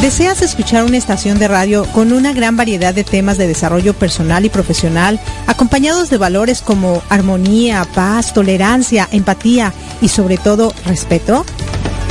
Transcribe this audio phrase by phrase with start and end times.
[0.00, 4.44] ¿Deseas escuchar una estación de radio con una gran variedad de temas de desarrollo personal
[4.44, 11.44] y profesional, acompañados de valores como armonía, paz, tolerancia, empatía y sobre todo respeto?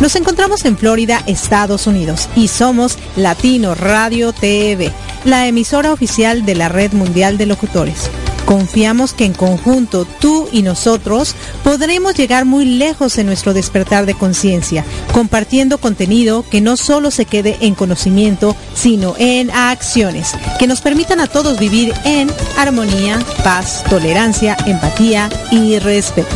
[0.01, 4.91] Nos encontramos en Florida, Estados Unidos, y somos Latino Radio TV,
[5.23, 8.09] la emisora oficial de la Red Mundial de Locutores.
[8.45, 11.33] Confiamos que en conjunto tú y nosotros
[11.63, 14.83] podremos llegar muy lejos en nuestro despertar de conciencia,
[15.13, 21.21] compartiendo contenido que no solo se quede en conocimiento, sino en acciones, que nos permitan
[21.21, 26.35] a todos vivir en armonía, paz, tolerancia, empatía y respeto.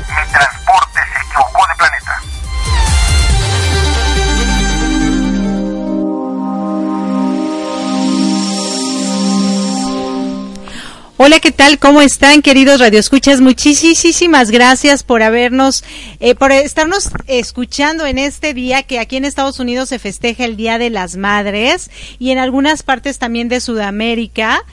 [11.23, 11.77] Hola, ¿qué tal?
[11.77, 13.41] ¿Cómo están, queridos radioescuchas?
[13.41, 15.83] Muchísimas gracias por habernos,
[16.19, 20.57] eh, por estarnos escuchando en este día que aquí en Estados Unidos se festeja el
[20.57, 24.63] Día de las Madres y en algunas partes también de Sudamérica.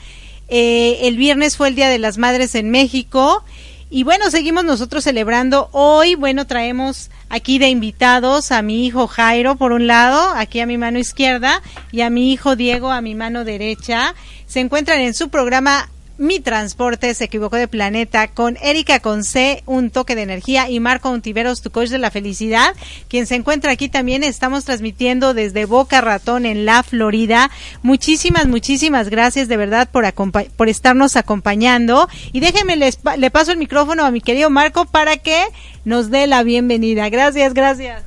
[0.47, 3.43] Eh, el viernes fue el Día de las Madres en México.
[3.91, 6.15] Y bueno, seguimos nosotros celebrando hoy.
[6.15, 10.79] Bueno, traemos aquí de invitados a mi hijo Jairo, por un lado, aquí a mi
[10.79, 11.61] mano izquierda,
[11.91, 14.15] y a mi hijo Diego a mi mano derecha.
[14.47, 15.87] Se encuentran en su programa
[16.19, 21.09] mi transporte se equivocó de planeta con Erika Conce, un toque de energía y Marco
[21.09, 22.75] Untiveros, tu coach de la felicidad,
[23.07, 24.23] quien se encuentra aquí también.
[24.23, 27.49] Estamos transmitiendo desde Boca Ratón en la Florida.
[27.83, 30.05] Muchísimas, muchísimas gracias de verdad por,
[30.67, 32.09] estarnos acompañando.
[32.33, 35.41] Y déjenme, le paso el micrófono a mi querido Marco para que
[35.85, 37.09] nos dé la bienvenida.
[37.09, 38.03] Gracias, gracias.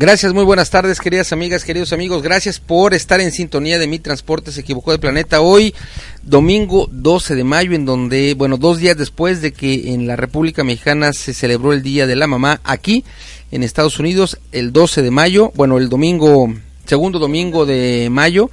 [0.00, 2.22] Gracias, muy buenas tardes, queridas amigas, queridos amigos.
[2.22, 5.42] Gracias por estar en sintonía de Mi Transporte se equivocó de planeta.
[5.42, 5.74] Hoy,
[6.22, 10.64] domingo 12 de mayo, en donde, bueno, dos días después de que en la República
[10.64, 13.04] Mexicana se celebró el Día de la Mamá, aquí
[13.50, 16.50] en Estados Unidos, el 12 de mayo, bueno, el domingo,
[16.86, 18.50] segundo domingo de mayo,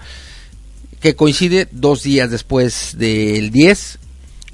[0.99, 3.99] que coincide dos días después del 10,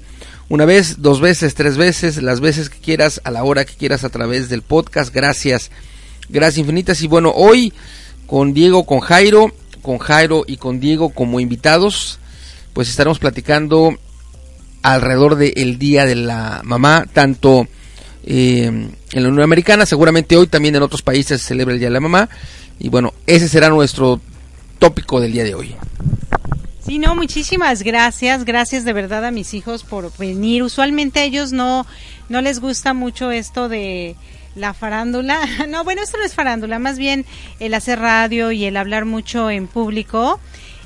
[0.49, 4.05] Una vez, dos veces, tres veces, las veces que quieras, a la hora que quieras
[4.05, 5.13] a través del podcast.
[5.15, 5.71] Gracias.
[6.29, 7.03] Gracias infinitas.
[7.03, 7.73] Y bueno, hoy
[8.27, 12.19] con Diego, con Jairo, con Jairo y con Diego como invitados,
[12.73, 13.99] pues estaremos platicando
[14.83, 17.67] alrededor del Día de la Mamá, tanto
[18.25, 21.89] eh, en la Unión Americana, seguramente hoy también en otros países se celebra el Día
[21.89, 22.29] de la Mamá.
[22.79, 24.21] Y bueno, ese será nuestro
[24.79, 25.75] tópico del día de hoy.
[26.89, 28.47] Sí, no, muchísimas gracias.
[28.47, 30.63] Gracias de verdad a mis hijos por venir.
[30.63, 31.85] Usualmente a ellos no,
[32.31, 34.17] no les gusta mucho esto de
[34.55, 35.39] la farándula.
[35.69, 37.27] No, bueno, esto no es farándula, más bien
[37.61, 40.41] el hacer radio y el hablar mucho en público.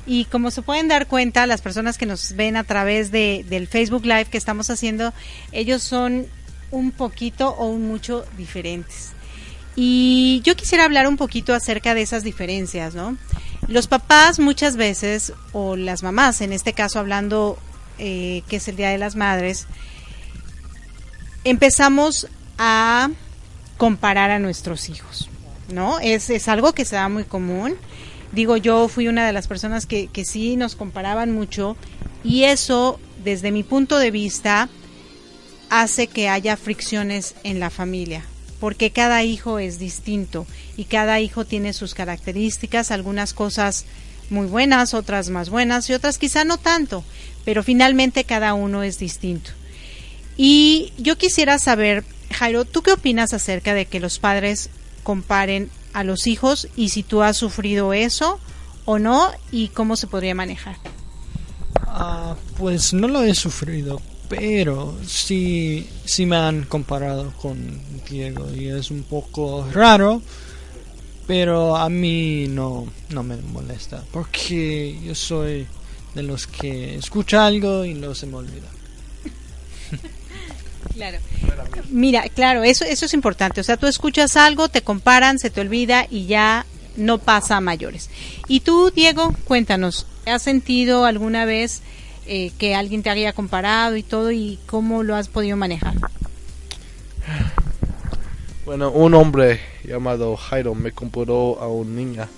[0.05, 3.69] Y como se pueden dar cuenta, las personas que nos ven a través de, del
[3.69, 5.13] Facebook Live que estamos haciendo,
[5.53, 6.25] ellos son
[6.71, 9.13] un poquito o un mucho diferentes.
[9.77, 13.17] Y yo quisiera hablar un poquito acerca de esas diferencias, ¿no?
[13.67, 17.57] Los papás muchas veces, o las mamás, en este caso hablando
[17.97, 19.67] eh, que es el Día de las Madres,
[21.43, 22.27] empezamos
[22.57, 23.09] a
[23.77, 25.29] comparar a nuestros hijos,
[25.71, 25.99] ¿no?
[25.99, 27.75] Es, es algo que se da muy común.
[28.31, 31.77] Digo, yo fui una de las personas que, que sí nos comparaban mucho
[32.23, 34.69] y eso, desde mi punto de vista,
[35.69, 38.23] hace que haya fricciones en la familia,
[38.63, 43.83] porque cada hijo es distinto y cada hijo tiene sus características, algunas cosas
[44.29, 47.03] muy buenas, otras más buenas y otras quizá no tanto,
[47.43, 49.51] pero finalmente cada uno es distinto.
[50.37, 54.69] Y yo quisiera saber, Jairo, ¿tú qué opinas acerca de que los padres
[55.03, 58.39] comparen a los hijos y si tú has sufrido eso
[58.85, 60.77] o no y cómo se podría manejar?
[61.79, 64.01] Ah, pues no lo he sufrido,
[64.35, 70.21] pero sí, sí me han comparado con Diego y es un poco raro,
[71.27, 75.67] pero a mí no, no me molesta, porque yo soy
[76.15, 78.67] de los que escucha algo y no se me olvida.
[80.93, 81.17] Claro.
[81.89, 83.61] Mira, claro, eso, eso es importante.
[83.61, 86.65] O sea, tú escuchas algo, te comparan, se te olvida y ya
[86.97, 88.09] no pasa a mayores.
[88.47, 91.81] Y tú, Diego, cuéntanos, ¿has sentido alguna vez
[92.25, 95.95] eh, que alguien te haya comparado y todo y cómo lo has podido manejar?
[98.65, 102.29] Bueno, un hombre llamado Jairo me comparó a un niña.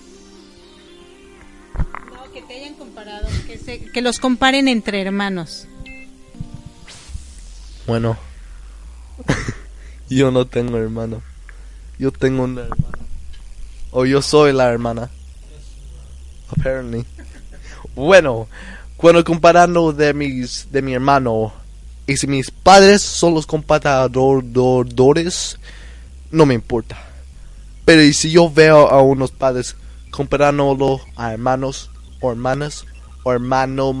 [2.12, 5.68] No, que te hayan comparado, que, se, que los comparen entre hermanos.
[7.86, 8.18] Bueno,
[10.10, 11.22] yo no tengo hermano.
[11.98, 12.98] Yo tengo una hermana.
[13.92, 15.10] O yo soy la hermana.
[16.50, 17.06] Apparently.
[17.94, 18.48] Bueno,
[18.96, 21.52] cuando comparando de mis de mi hermano
[22.06, 25.58] y si mis padres son los comparadores,
[26.30, 26.96] no me importa.
[27.84, 29.76] Pero y si yo veo a unos padres
[30.10, 32.84] comparándolo a hermanos o hermanas
[33.22, 33.94] o hermano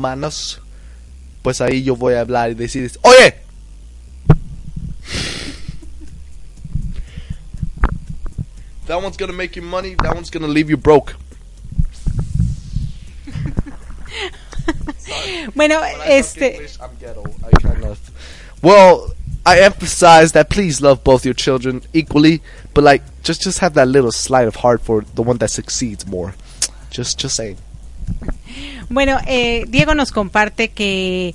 [1.42, 3.36] pues ahí yo voy a hablar y decir, oye,
[8.86, 9.96] That one's gonna make you money.
[9.96, 11.16] That one's gonna leave you broke.
[15.54, 16.54] bueno, este.
[16.54, 16.78] English.
[16.80, 17.96] I.
[18.62, 22.42] Well, I emphasize that please love both your children equally,
[22.74, 26.06] but like just just have that little slight of heart for the one that succeeds
[26.06, 26.34] more.
[26.90, 27.56] Just just saying.
[28.88, 31.34] Bueno, eh, Diego nos comparte que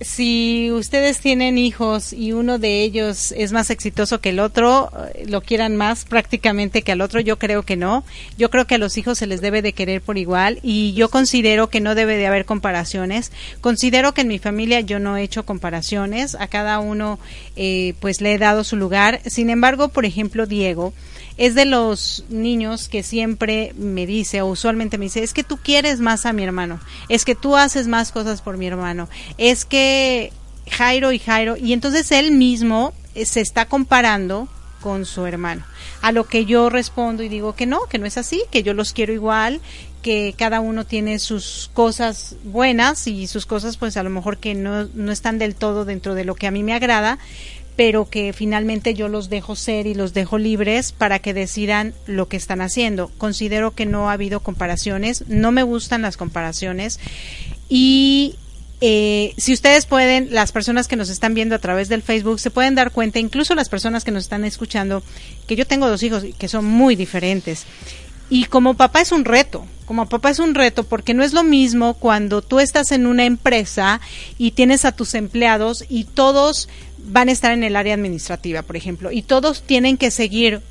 [0.00, 5.26] si ustedes tienen hijos y uno de ellos es más exitoso que el otro, eh,
[5.28, 8.04] lo quieran más prácticamente que al otro, yo creo que no.
[8.38, 11.10] Yo creo que a los hijos se les debe de querer por igual y yo
[11.10, 13.30] considero que no debe de haber comparaciones.
[13.60, 17.18] Considero que en mi familia yo no he hecho comparaciones, a cada uno
[17.56, 19.20] eh, pues le he dado su lugar.
[19.26, 20.94] Sin embargo, por ejemplo, Diego,
[21.40, 25.56] es de los niños que siempre me dice o usualmente me dice, es que tú
[25.56, 26.78] quieres más a mi hermano,
[27.08, 30.34] es que tú haces más cosas por mi hermano, es que
[30.70, 34.48] Jairo y Jairo, y entonces él mismo eh, se está comparando
[34.82, 35.64] con su hermano.
[36.02, 38.74] A lo que yo respondo y digo que no, que no es así, que yo
[38.74, 39.62] los quiero igual,
[40.02, 44.54] que cada uno tiene sus cosas buenas y sus cosas pues a lo mejor que
[44.54, 47.18] no, no están del todo dentro de lo que a mí me agrada,
[47.76, 52.28] pero que finalmente yo los dejo ser y los dejo libres para que decidan lo
[52.28, 53.10] que están haciendo.
[53.18, 57.00] Considero que no ha habido comparaciones, no me gustan las comparaciones
[57.68, 58.36] y
[58.82, 62.50] eh, si ustedes pueden, las personas que nos están viendo a través del Facebook, se
[62.50, 65.02] pueden dar cuenta, incluso las personas que nos están escuchando,
[65.46, 67.66] que yo tengo dos hijos que son muy diferentes.
[68.30, 71.42] Y como papá es un reto, como papá es un reto porque no es lo
[71.42, 74.00] mismo cuando tú estás en una empresa
[74.38, 76.68] y tienes a tus empleados y todos
[77.10, 80.62] van a estar en el área administrativa, por ejemplo, y todos tienen que seguir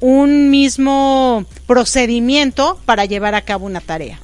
[0.00, 4.18] un mismo procedimiento para llevar a cabo una tarea.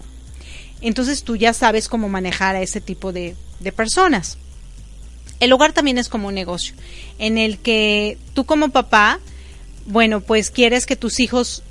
[0.81, 3.35] Entonces tú ya sabes cómo manejar a ese tipo de,
[3.75, 4.39] personas.
[5.41, 6.75] El hogar también es como un negocio,
[7.19, 9.19] en el que tú como papá,
[9.87, 11.63] bueno, pues quieres que tus hijos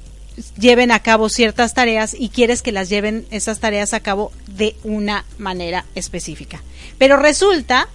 [0.60, 4.76] lleven a cabo ciertas tareas y quieres que las lleven esas tareas a cabo de
[4.84, 6.62] una manera específica.
[6.98, 7.88] Pero resulta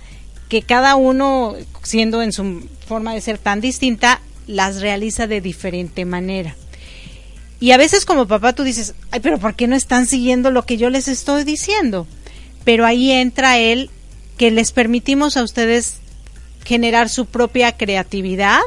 [0.50, 6.04] que cada uno, siendo en su forma de ser tan distinta, las realiza de diferente
[6.04, 6.56] manera.
[7.60, 10.66] Y a veces como papá tú dices, ay, pero ¿por qué no están siguiendo lo
[10.66, 12.06] que yo les estoy diciendo?
[12.64, 13.90] Pero ahí entra él
[14.36, 15.98] que les permitimos a ustedes
[16.64, 18.60] generar su propia creatividad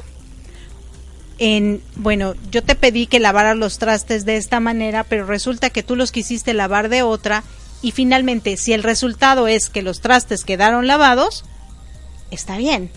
[1.40, 5.84] en, bueno, yo te pedí que lavaras los trastes de esta manera, pero resulta que
[5.84, 7.44] tú los quisiste lavar de otra
[7.82, 11.44] y finalmente si el resultado es que los trastes quedaron lavados,
[12.34, 12.90] está bien.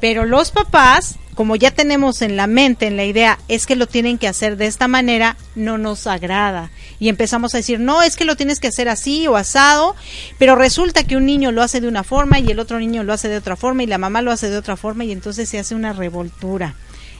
[0.00, 3.86] Pero los papás como ya tenemos en la mente, en la idea, es que lo
[3.86, 6.72] tienen que hacer de esta manera, no nos agrada.
[6.98, 9.94] Y empezamos a decir, no, es que lo tienes que hacer así o asado,
[10.40, 13.12] pero resulta que un niño lo hace de una forma y el otro niño lo
[13.12, 15.60] hace de otra forma y la mamá lo hace de otra forma y entonces se
[15.60, 16.74] hace una revoltura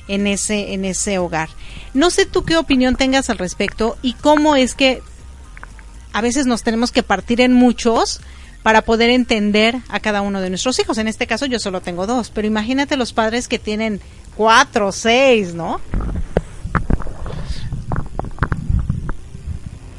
[0.08, 1.48] en ese, en ese hogar.
[1.94, 5.00] No sé tú qué opinión tengas al respecto y cómo es que
[6.12, 8.20] a veces nos tenemos que partir en muchos
[8.68, 10.98] para poder entender a cada uno de nuestros hijos.
[10.98, 13.98] En este caso yo solo tengo dos, pero imagínate los padres que tienen
[14.36, 15.80] cuatro, seis, ¿no?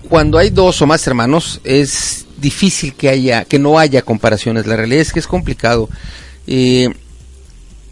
[0.08, 4.68] Cuando hay dos o más hermanos es difícil que haya, que no haya comparaciones.
[4.68, 5.90] La realidad es que es complicado.
[6.46, 6.90] Eh,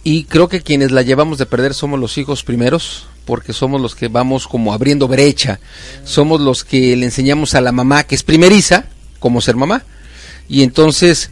[0.04, 3.96] y creo que quienes la llevamos de perder somos los hijos primeros, porque somos los
[3.96, 5.60] que vamos como abriendo brecha.
[6.04, 8.86] Somos los que le enseñamos a la mamá que es primeriza,
[9.20, 9.84] como ser mamá
[10.50, 11.32] y entonces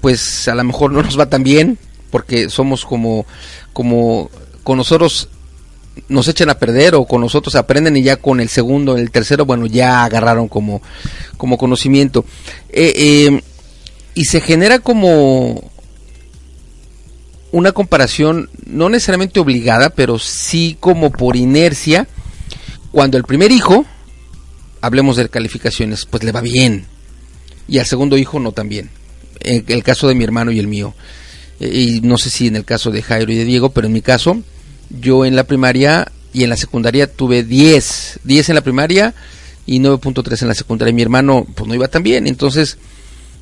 [0.00, 1.78] pues a lo mejor no nos va tan bien
[2.10, 3.24] porque somos como
[3.72, 4.30] como
[4.62, 5.28] con nosotros
[6.08, 9.44] nos echan a perder o con nosotros aprenden y ya con el segundo, el tercero,
[9.44, 10.80] bueno, ya agarraron como,
[11.36, 12.24] como conocimiento.
[12.70, 13.42] Eh, eh,
[14.14, 15.70] y se genera como
[17.50, 22.08] una comparación, no necesariamente obligada, pero sí como por inercia,
[22.90, 23.84] cuando el primer hijo,
[24.80, 26.86] hablemos de calificaciones, pues le va bien,
[27.68, 28.90] y al segundo hijo no también.
[29.40, 30.94] En el caso de mi hermano y el mío.
[31.60, 33.92] Eh, y no sé si en el caso de Jairo y de Diego, pero en
[33.92, 34.40] mi caso,
[34.90, 39.14] yo en la primaria y en la secundaria tuve 10, 10 en la primaria
[39.66, 40.94] y 9.3 en la secundaria.
[40.94, 42.78] mi hermano pues no iba tan bien, entonces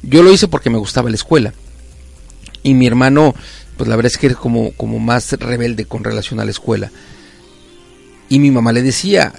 [0.02, 1.54] yo lo hice porque me gustaba la escuela.
[2.62, 3.34] Y mi hermano,
[3.76, 6.90] pues la verdad es que era como, como más rebelde con relación a la escuela.
[8.28, 9.32] Y mi mamá le decía,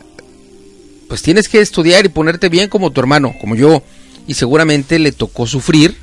[1.07, 3.83] pues tienes que estudiar y ponerte bien como tu hermano, como yo
[4.28, 5.98] y seguramente le tocó sufrir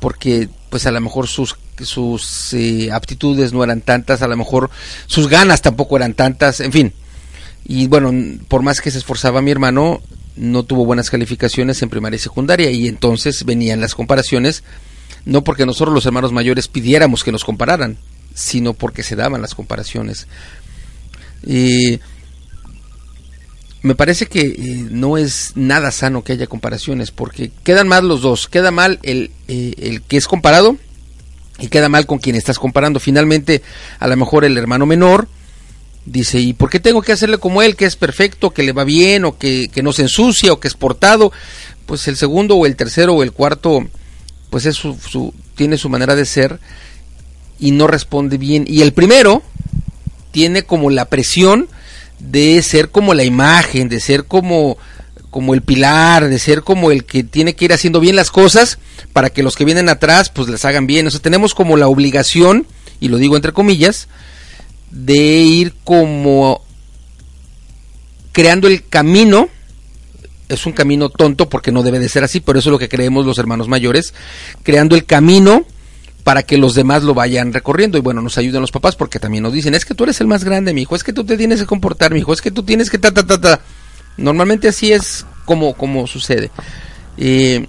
[0.00, 4.70] porque pues a lo mejor sus sus eh, aptitudes no eran tantas, a lo mejor
[5.06, 6.92] sus ganas tampoco eran tantas, en fin.
[7.64, 8.12] Y bueno,
[8.48, 10.00] por más que se esforzaba mi hermano,
[10.36, 14.62] no tuvo buenas calificaciones en primaria y secundaria y entonces venían las comparaciones,
[15.24, 17.98] no porque nosotros los hermanos mayores pidiéramos que nos compararan,
[18.34, 20.26] sino porque se daban las comparaciones.
[21.46, 22.00] Y
[23.82, 28.22] me parece que eh, no es nada sano que haya comparaciones, porque quedan mal los
[28.22, 28.48] dos.
[28.48, 30.76] Queda mal el, eh, el que es comparado
[31.58, 32.98] y queda mal con quien estás comparando.
[32.98, 33.62] Finalmente,
[33.98, 35.28] a lo mejor el hermano menor
[36.04, 38.84] dice, ¿y por qué tengo que hacerle como él, que es perfecto, que le va
[38.84, 41.30] bien, o que, que no se ensucia, o que es portado?
[41.86, 43.86] Pues el segundo, o el tercero, o el cuarto,
[44.50, 46.58] pues es su, su, tiene su manera de ser
[47.60, 48.64] y no responde bien.
[48.66, 49.42] Y el primero
[50.32, 51.68] tiene como la presión
[52.18, 54.78] de ser como la imagen, de ser como
[55.30, 58.78] como el pilar, de ser como el que tiene que ir haciendo bien las cosas
[59.12, 61.06] para que los que vienen atrás pues las hagan bien.
[61.06, 62.66] O tenemos como la obligación,
[62.98, 64.08] y lo digo entre comillas,
[64.90, 66.62] de ir como
[68.32, 69.48] creando el camino.
[70.48, 72.88] Es un camino tonto porque no debe de ser así, pero eso es lo que
[72.88, 74.14] creemos los hermanos mayores,
[74.62, 75.66] creando el camino
[76.28, 77.96] para que los demás lo vayan recorriendo.
[77.96, 80.26] Y bueno, nos ayudan los papás porque también nos dicen, es que tú eres el
[80.26, 82.50] más grande, mi hijo, es que tú te tienes que comportar, mi hijo, es que
[82.50, 83.60] tú tienes que ta, ta, ta, ta.
[84.18, 86.50] Normalmente así es como, como sucede.
[87.16, 87.66] Eh,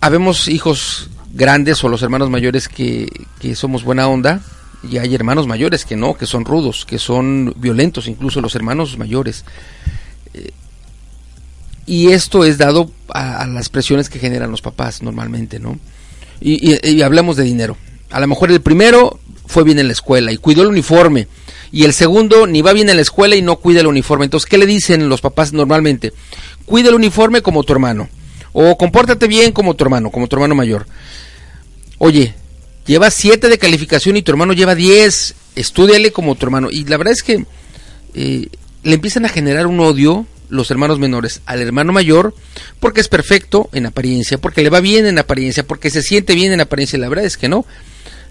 [0.00, 3.08] habemos hijos grandes o los hermanos mayores que,
[3.40, 4.40] que somos buena onda
[4.88, 8.96] y hay hermanos mayores que no, que son rudos, que son violentos, incluso los hermanos
[8.98, 9.44] mayores.
[10.32, 10.52] Eh,
[11.86, 15.80] y esto es dado a, a, las presiones que generan los papás normalmente, ¿no?
[16.40, 17.76] Y, hablamos de dinero.
[18.10, 21.28] A lo mejor el primero fue bien en la escuela y cuidó el uniforme.
[21.72, 24.24] Y el segundo ni va bien en la escuela y no cuida el uniforme.
[24.24, 26.12] Entonces, ¿qué le dicen los papás normalmente?
[26.64, 28.08] Cuida el uniforme como tu hermano.
[28.52, 30.86] O compórtate bien como tu hermano, como tu hermano mayor.
[31.98, 32.34] Oye,
[32.86, 35.34] lleva 7 de calificación y tu hermano lleva 10.
[35.56, 36.70] Estudiale como tu hermano.
[36.70, 37.44] Y la verdad es que
[38.14, 38.48] eh,
[38.82, 42.34] le empiezan a generar un odio los hermanos menores al hermano mayor
[42.80, 46.52] porque es perfecto en apariencia, porque le va bien en apariencia, porque se siente bien
[46.52, 46.98] en apariencia.
[46.98, 47.64] La verdad es que no.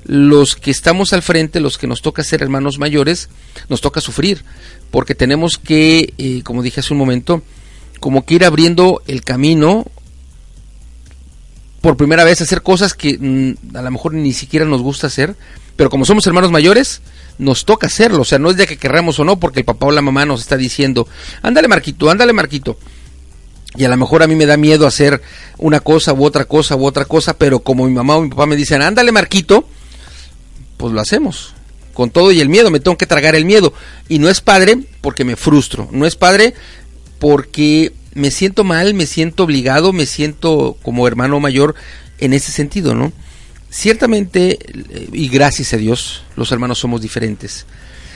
[0.06, 3.30] Los que estamos al frente, los que nos toca ser hermanos mayores,
[3.70, 4.44] nos toca sufrir,
[4.92, 7.42] porque tenemos que, eh, como dije hace un momento,
[8.00, 9.86] como que ir abriendo el camino
[11.82, 15.36] por primera vez, hacer cosas que mm, a lo mejor ni siquiera nos gusta hacer,
[15.76, 17.02] pero como somos hermanos mayores,
[17.38, 19.88] nos toca hacerlo, o sea, no es de que querramos o no, porque el papá
[19.88, 21.08] o la mamá nos está diciendo,
[21.42, 22.78] ándale Marquito, ándale Marquito.
[23.78, 25.22] Y a lo mejor a mí me da miedo hacer
[25.58, 28.46] una cosa u otra cosa u otra cosa, pero como mi mamá o mi papá
[28.46, 29.68] me dicen, ándale Marquito,
[30.78, 31.54] pues lo hacemos.
[31.94, 33.74] Con todo y el miedo, me tengo que tragar el miedo.
[34.08, 36.54] Y no es padre porque me frustro, no es padre
[37.20, 41.76] porque me siento mal, me siento obligado, me siento como hermano mayor
[42.20, 43.12] en ese sentido, ¿no?
[43.76, 47.66] Ciertamente, eh, y gracias a Dios, los hermanos somos diferentes.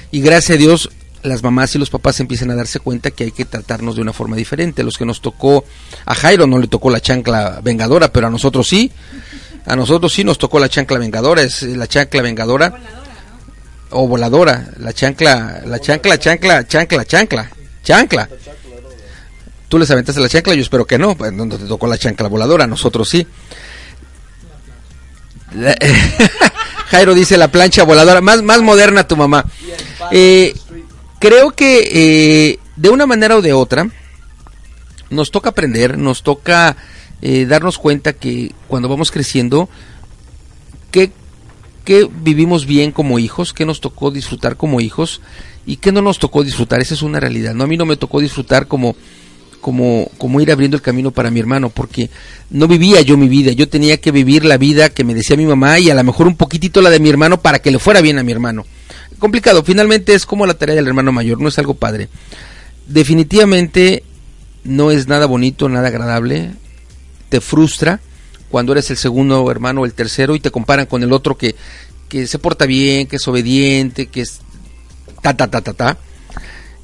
[0.09, 0.89] Y gracias a Dios,
[1.21, 4.13] las mamás y los papás empiezan a darse cuenta que hay que tratarnos de una
[4.13, 4.83] forma diferente.
[4.83, 5.65] Los que nos tocó,
[6.05, 8.89] a Jairo no le tocó la chancla vengadora, pero a nosotros sí.
[9.65, 12.73] A nosotros sí nos tocó la chancla vengadora, es la chancla vengadora.
[13.89, 17.51] O voladora, la chancla, la chancla, chancla, chancla, chancla,
[17.83, 18.29] chancla.
[19.67, 22.29] Tú les aventaste la chancla, yo espero que no, pues, no te tocó la chancla
[22.29, 23.27] voladora, a nosotros sí.
[26.89, 29.45] Jairo dice la plancha voladora, más, más moderna tu mamá.
[30.11, 30.55] Eh,
[31.19, 33.89] creo que eh, de una manera o de otra
[35.09, 36.75] nos toca aprender, nos toca
[37.21, 39.69] eh, darnos cuenta que cuando vamos creciendo,
[40.91, 41.11] que,
[41.85, 45.21] que vivimos bien como hijos, que nos tocó disfrutar como hijos
[45.65, 47.53] y que no nos tocó disfrutar, esa es una realidad.
[47.53, 48.95] No a mí no me tocó disfrutar como
[49.61, 52.09] como, como ir abriendo el camino para mi hermano, porque
[52.49, 55.45] no vivía yo mi vida, yo tenía que vivir la vida que me decía mi
[55.45, 58.01] mamá y a lo mejor un poquitito la de mi hermano para que le fuera
[58.01, 58.65] bien a mi hermano.
[59.19, 62.09] Complicado, finalmente es como la tarea del hermano mayor, no es algo padre.
[62.87, 64.03] Definitivamente
[64.63, 66.51] no es nada bonito, nada agradable,
[67.29, 67.99] te frustra
[68.49, 71.55] cuando eres el segundo hermano o el tercero y te comparan con el otro que,
[72.07, 74.39] que se porta bien, que es obediente, que es
[75.21, 75.97] ta ta ta ta ta.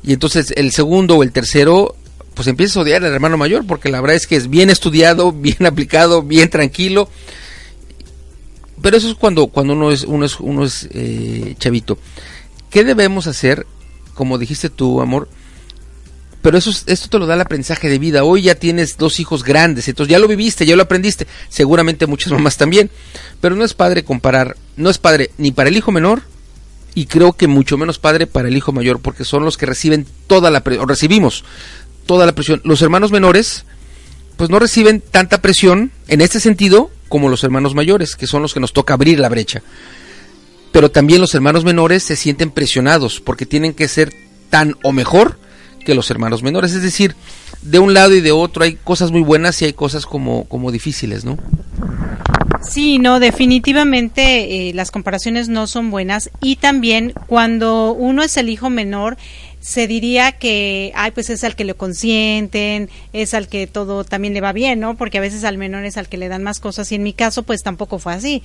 [0.04, 1.96] Y entonces el segundo o el tercero
[2.36, 5.32] pues empiezas a odiar al hermano mayor porque la verdad es que es bien estudiado,
[5.34, 7.10] bien aplicado, bien tranquilo.
[8.82, 11.98] Pero eso es cuando, cuando uno es, uno es, uno es eh, chavito.
[12.70, 13.66] ¿Qué debemos hacer?
[14.14, 15.30] Como dijiste tú, amor.
[16.42, 18.24] Pero eso, es- esto te lo da el aprendizaje de vida.
[18.24, 21.26] Hoy ya tienes dos hijos grandes, entonces ya lo viviste, ya lo aprendiste.
[21.50, 22.92] Seguramente muchas mamás también.
[23.42, 26.22] Pero no es padre comparar, no es padre ni para el hijo menor
[26.94, 30.06] y creo que mucho menos padre para el hijo mayor porque son los que reciben
[30.28, 31.44] toda la presión, recibimos
[32.06, 32.62] toda la presión.
[32.64, 33.66] Los hermanos menores,
[34.38, 38.54] pues no reciben tanta presión en este sentido como los hermanos mayores, que son los
[38.54, 39.62] que nos toca abrir la brecha.
[40.72, 44.14] Pero también los hermanos menores se sienten presionados porque tienen que ser
[44.50, 45.38] tan o mejor
[45.86, 46.74] que los hermanos menores.
[46.74, 47.16] Es decir,
[47.62, 50.72] de un lado y de otro hay cosas muy buenas y hay cosas como, como
[50.72, 51.38] difíciles, ¿no?
[52.70, 58.50] Sí, no, definitivamente eh, las comparaciones no son buenas y también cuando uno es el
[58.50, 59.18] hijo menor
[59.66, 64.36] se diría que, ay, pues es al que lo consienten, es al que todo también
[64.36, 64.96] le va bien, ¿no?
[64.96, 67.14] Porque a veces al menor es al que le dan más cosas y en mi
[67.14, 68.44] caso pues tampoco fue así.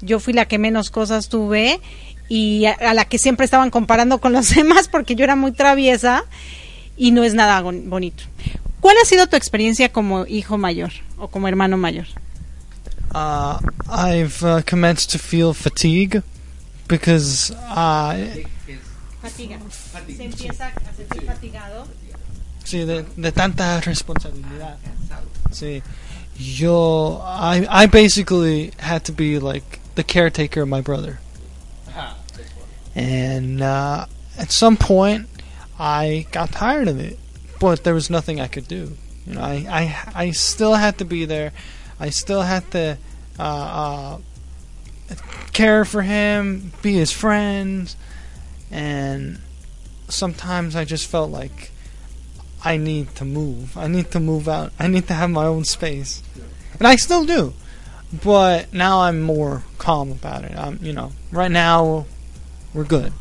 [0.00, 1.80] Yo fui la que menos cosas tuve
[2.28, 5.50] y a, a la que siempre estaban comparando con los demás porque yo era muy
[5.50, 6.22] traviesa
[6.96, 8.22] y no es nada bonito.
[8.78, 12.06] ¿Cuál ha sido tu experiencia como hijo mayor o como hermano mayor?
[13.12, 13.58] Uh,
[13.90, 16.22] I've uh, commenced to feel fatigue
[16.86, 18.14] because uh,
[19.20, 19.58] Fatiga.
[20.16, 21.86] Se empieza a sentir fatigado.
[22.64, 24.76] sí, de, de tanta responsabilidad.
[25.50, 25.82] Sí.
[26.36, 31.20] Yo, I, I basically had to be like the caretaker of my brother.
[32.96, 34.06] And uh,
[34.38, 35.28] at some point,
[35.78, 37.18] I got tired of it,
[37.60, 38.96] but there was nothing I could do.
[39.26, 41.52] You know, I, I, I still had to be there.
[41.98, 42.98] I still had to
[43.38, 44.18] uh, uh,
[45.52, 47.92] care for him, be his friend,
[48.70, 49.40] and
[50.08, 51.70] sometimes I just felt like
[52.64, 53.76] I need to move.
[53.76, 54.72] I need to move out.
[54.78, 56.22] I need to have my own space,
[56.78, 57.52] and I still do.
[58.22, 60.56] But now I'm more calm about it.
[60.56, 62.06] I'm, you know, right now
[62.72, 63.12] we're good.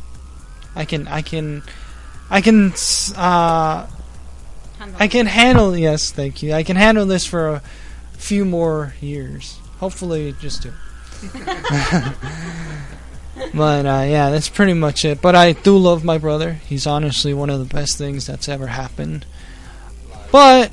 [0.76, 1.64] I can, I can,
[2.30, 3.88] I can, s- uh,
[5.00, 5.76] I can handle.
[5.76, 6.54] Yes, thank you.
[6.54, 7.62] I can handle this for a
[8.18, 9.58] few more years.
[9.80, 10.74] Hopefully, just two.
[13.54, 15.22] but uh, yeah, that's pretty much it.
[15.22, 16.54] But I do love my brother.
[16.54, 19.26] He's honestly one of the best things that's ever happened.
[20.32, 20.72] But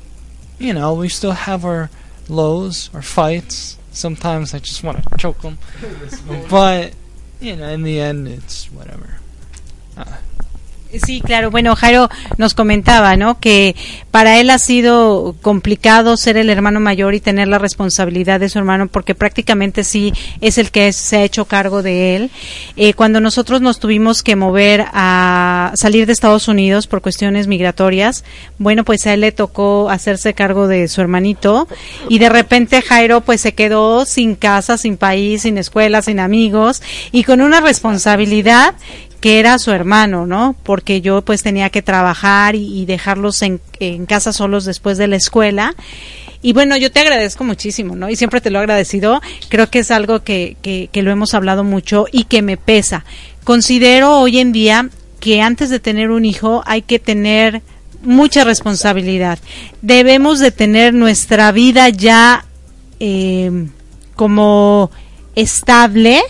[0.59, 1.89] you know, we still have our
[2.29, 3.77] lows, our fights.
[3.91, 5.57] Sometimes I just want to choke him.
[6.49, 6.93] but
[7.39, 9.17] you know, in the end, it's whatever.
[9.97, 10.17] Uh,
[10.99, 11.51] Sí, claro.
[11.51, 13.39] Bueno, Jairo nos comentaba, ¿no?
[13.39, 13.75] Que
[14.11, 18.59] para él ha sido complicado ser el hermano mayor y tener la responsabilidad de su
[18.59, 22.31] hermano porque prácticamente sí es el que se ha hecho cargo de él.
[22.75, 28.25] Eh, cuando nosotros nos tuvimos que mover a salir de Estados Unidos por cuestiones migratorias,
[28.57, 31.67] bueno, pues a él le tocó hacerse cargo de su hermanito
[32.09, 36.81] y de repente Jairo pues se quedó sin casa, sin país, sin escuela, sin amigos
[37.11, 38.75] y con una responsabilidad
[39.21, 40.55] que era su hermano, ¿no?
[40.63, 45.15] Porque yo pues tenía que trabajar y, dejarlos en, en casa solos después de la
[45.15, 45.75] escuela.
[46.41, 48.09] Y bueno, yo te agradezco muchísimo, ¿no?
[48.09, 49.21] Y siempre te lo he agradecido.
[49.47, 53.05] Creo que es algo que, que, que lo hemos hablado mucho y que me pesa.
[53.43, 57.61] Considero hoy en día que antes de tener un hijo hay que tener
[58.01, 59.37] mucha responsabilidad.
[59.83, 62.45] Debemos de tener nuestra vida ya
[62.99, 63.67] eh,
[64.15, 64.89] como
[65.35, 66.23] estable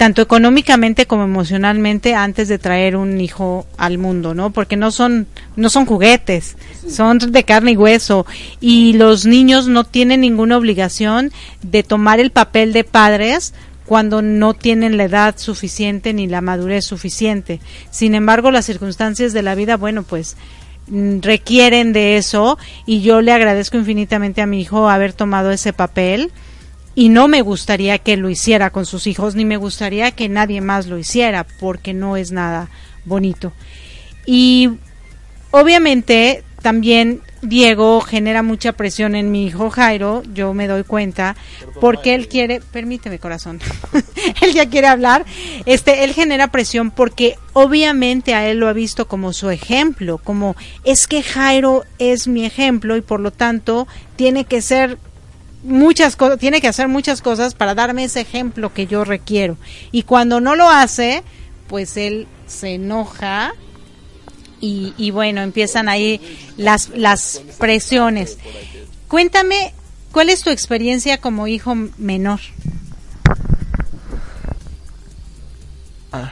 [0.00, 4.48] tanto económicamente como emocionalmente antes de traer un hijo al mundo, ¿no?
[4.48, 6.56] Porque no son no son juguetes,
[6.88, 8.24] son de carne y hueso
[8.62, 13.52] y los niños no tienen ninguna obligación de tomar el papel de padres
[13.84, 17.60] cuando no tienen la edad suficiente ni la madurez suficiente.
[17.90, 20.38] Sin embargo, las circunstancias de la vida, bueno, pues
[20.86, 25.74] mm, requieren de eso y yo le agradezco infinitamente a mi hijo haber tomado ese
[25.74, 26.32] papel
[26.94, 30.60] y no me gustaría que lo hiciera con sus hijos, ni me gustaría que nadie
[30.60, 32.68] más lo hiciera, porque no es nada
[33.04, 33.52] bonito.
[34.26, 34.70] Y
[35.50, 41.36] obviamente también Diego genera mucha presión en mi hijo Jairo, yo me doy cuenta,
[41.80, 43.60] porque él quiere, permíteme corazón,
[44.42, 45.24] él ya quiere hablar,
[45.64, 50.54] este, él genera presión porque obviamente a él lo ha visto como su ejemplo, como
[50.84, 54.98] es que Jairo es mi ejemplo y por lo tanto tiene que ser
[55.62, 59.56] muchas cosas, tiene que hacer muchas cosas para darme ese ejemplo que yo requiero.
[59.92, 61.22] Y cuando no lo hace,
[61.68, 63.52] pues él se enoja
[64.62, 66.20] y, bueno, empiezan ahí
[66.58, 68.36] las, las presiones.
[69.08, 69.72] Cuéntame,
[70.12, 72.40] ¿cuál es tu experiencia como hijo menor?
[76.12, 76.26] Uh,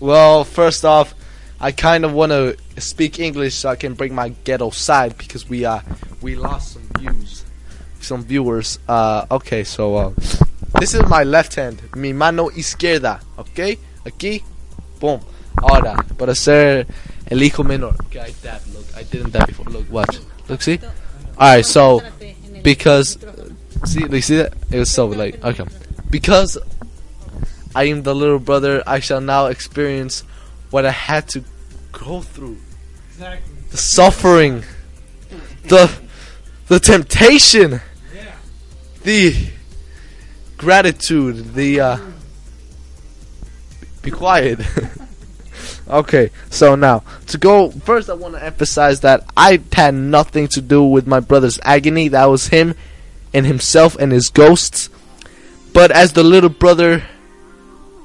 [0.00, 1.14] well, first off,
[1.60, 5.48] I kind of want to speak English so I can bring my ghetto side because
[5.48, 5.80] we uh
[6.22, 7.44] we lost some views.
[8.10, 8.80] Some viewers.
[8.88, 10.10] Uh, okay, so uh,
[10.80, 13.78] this is my left hand, mi mano izquierda, okay?
[14.04, 14.42] Aquí,
[14.98, 15.20] boom.
[15.62, 16.86] Ahora, para ser
[17.30, 17.94] el hijo menor.
[18.06, 19.66] Okay, I dab, look, I didn't dab before.
[19.66, 20.18] Look, watch.
[20.48, 20.80] Look, see?
[21.38, 22.02] Alright, so,
[22.62, 23.16] because,
[23.84, 24.54] see, you see that?
[24.72, 25.66] It was so, like, okay.
[26.10, 26.58] Because
[27.76, 30.24] I am the little brother, I shall now experience
[30.70, 31.44] what I had to
[31.92, 32.58] go through.
[33.10, 33.54] Exactly.
[33.70, 34.64] The suffering.
[35.68, 35.88] The,
[36.66, 37.80] the temptation
[39.02, 39.34] the
[40.56, 41.98] gratitude, the uh,
[44.02, 44.60] be quiet.
[45.88, 50.60] okay, so now to go first, I want to emphasize that I had nothing to
[50.60, 52.08] do with my brother's agony.
[52.08, 52.74] That was him
[53.32, 54.90] and himself and his ghosts.
[55.72, 57.04] But as the little brother,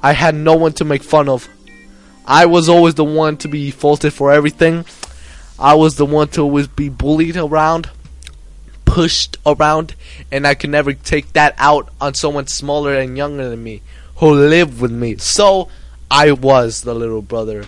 [0.02, 1.50] I had no one to make fun of.
[2.26, 4.86] I was always the one to be faulted for everything.
[5.60, 7.90] I was the one to always be bullied around
[8.86, 9.96] pushed around,
[10.32, 13.82] and I could never take that out on someone smaller and younger than me
[14.18, 15.18] who lived with me.
[15.18, 15.70] So
[16.10, 17.66] I was the little brother.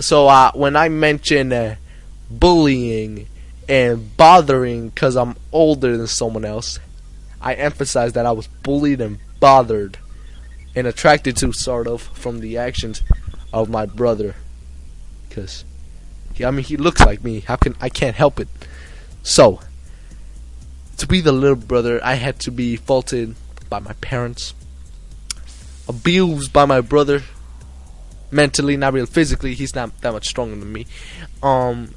[0.00, 1.76] So uh, when I mention uh,
[2.30, 3.28] bullying
[3.68, 6.78] and bothering because I'm older than someone else,
[7.40, 9.98] I emphasize that I was bullied and bothered
[10.74, 13.02] and attracted to, sort of, from the actions
[13.52, 14.34] of my brother.
[15.28, 15.64] Because,
[16.44, 17.40] I mean, he looks like me.
[17.40, 18.48] How can I can't help it?
[19.22, 19.60] So,
[21.00, 23.34] to be the little brother, I had to be faulted
[23.70, 24.52] by my parents,
[25.88, 27.22] abused by my brother,
[28.30, 29.54] mentally, not really physically.
[29.54, 30.86] He's not that much stronger than me.
[31.42, 31.94] Um,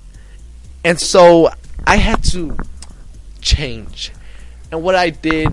[0.85, 1.49] and so
[1.85, 2.57] I had to
[3.41, 4.13] change.
[4.71, 5.49] And what I did,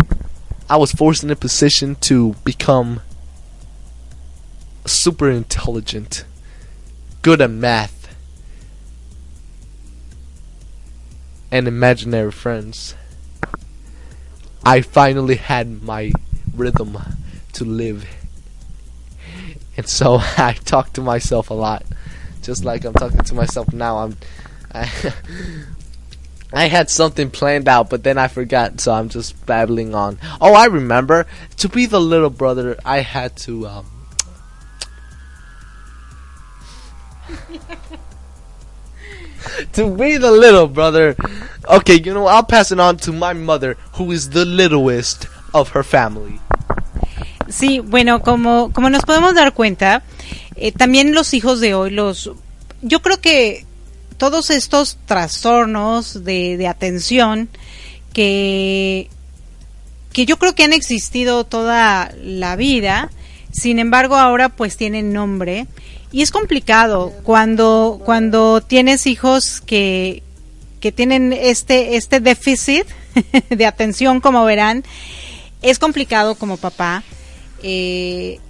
[0.68, 3.00] I was forced in a position to become
[4.86, 6.24] super intelligent,
[7.22, 8.14] good at math,
[11.50, 12.94] and imaginary friends.
[14.64, 16.12] I finally had my
[16.55, 16.99] rhythm
[17.55, 18.07] to live.
[19.77, 21.85] And so I talk to myself a lot.
[22.42, 23.99] Just like I'm talking to myself now.
[23.99, 24.16] I'm
[24.73, 24.90] I,
[26.53, 30.18] I had something planned out, but then I forgot, so I'm just babbling on.
[30.40, 31.27] Oh, I remember.
[31.59, 33.87] To be the little brother, I had to um
[39.72, 41.16] to be the little brother.
[41.68, 45.70] Okay, you know, I'll pass it on to my mother, who is the littlest of
[45.70, 46.40] her family.
[47.48, 50.03] Sí, bueno, como, como nos podemos dar cuenta,
[50.57, 52.31] eh, también los hijos de hoy, los,
[52.81, 53.66] yo creo que
[54.18, 57.48] todos estos trastornos de, de atención
[58.12, 59.09] que,
[60.12, 63.11] que yo creo que han existido toda la vida,
[63.50, 65.66] sin embargo ahora pues tienen nombre
[66.12, 70.23] y es complicado cuando, cuando tienes hijos que,
[70.81, 72.87] que tienen este, este déficit
[73.51, 74.85] de atención, como verán.
[75.62, 77.03] Es complicado como papá
[77.62, 78.40] eh,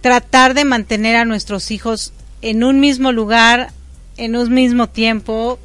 [0.00, 3.72] tratar de mantener a nuestros hijos en un mismo lugar,
[4.16, 5.58] en un mismo tiempo.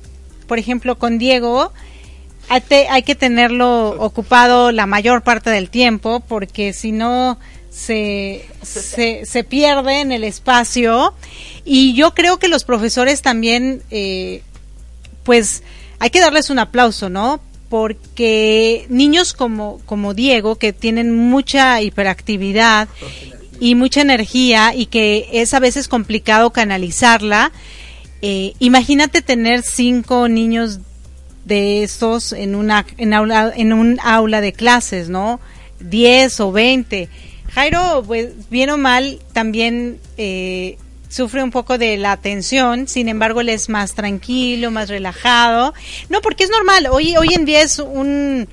[0.48, 1.72] Por ejemplo, con Diego,
[2.50, 7.40] hay que tenerlo ocupado la mayor parte del tiempo, porque si no
[7.74, 11.14] se, se, pierde en el espacio
[11.66, 14.44] y yo creo que los profesores también, eh,
[15.24, 15.64] pues
[16.00, 17.42] hay que darles un aplauso, ¿no?
[17.74, 22.88] porque niños como, como Diego, que tienen mucha hiperactividad
[23.60, 27.52] y mucha energía y que es a veces complicado canalizarla,
[28.22, 30.82] eh, imagínate tener cinco niños
[31.46, 35.40] de estos en una en aula en un aula de clases, ¿no?
[35.80, 37.10] 10 o 20.
[37.54, 43.42] Jairo, pues bien o mal, también eh, sufre un poco de la atención, sin embargo
[43.42, 45.74] él es más tranquilo, más relajado.
[46.10, 48.48] No, porque es normal, hoy, hoy en día es un,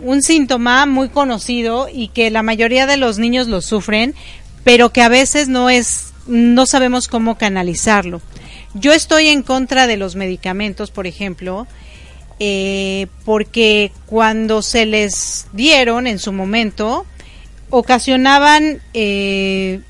[0.00, 4.14] un síntoma muy conocido y que la mayoría de los niños lo sufren,
[4.62, 8.20] pero que a veces no es, no sabemos cómo canalizarlo.
[8.74, 11.66] Yo estoy en contra de los medicamentos, por ejemplo,
[12.40, 17.06] eh, porque cuando se les dieron en su momento,
[17.76, 19.80] ocasionaban eh,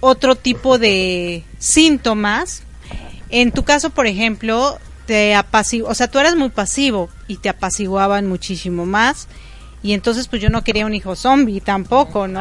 [0.00, 2.62] otro tipo de síntomas.
[3.28, 8.26] En tu caso, por ejemplo, te o sea, tú eras muy pasivo y te apaciguaban
[8.26, 9.28] muchísimo más.
[9.82, 12.40] Y entonces, pues yo no quería un hijo zombie tampoco, ¿no?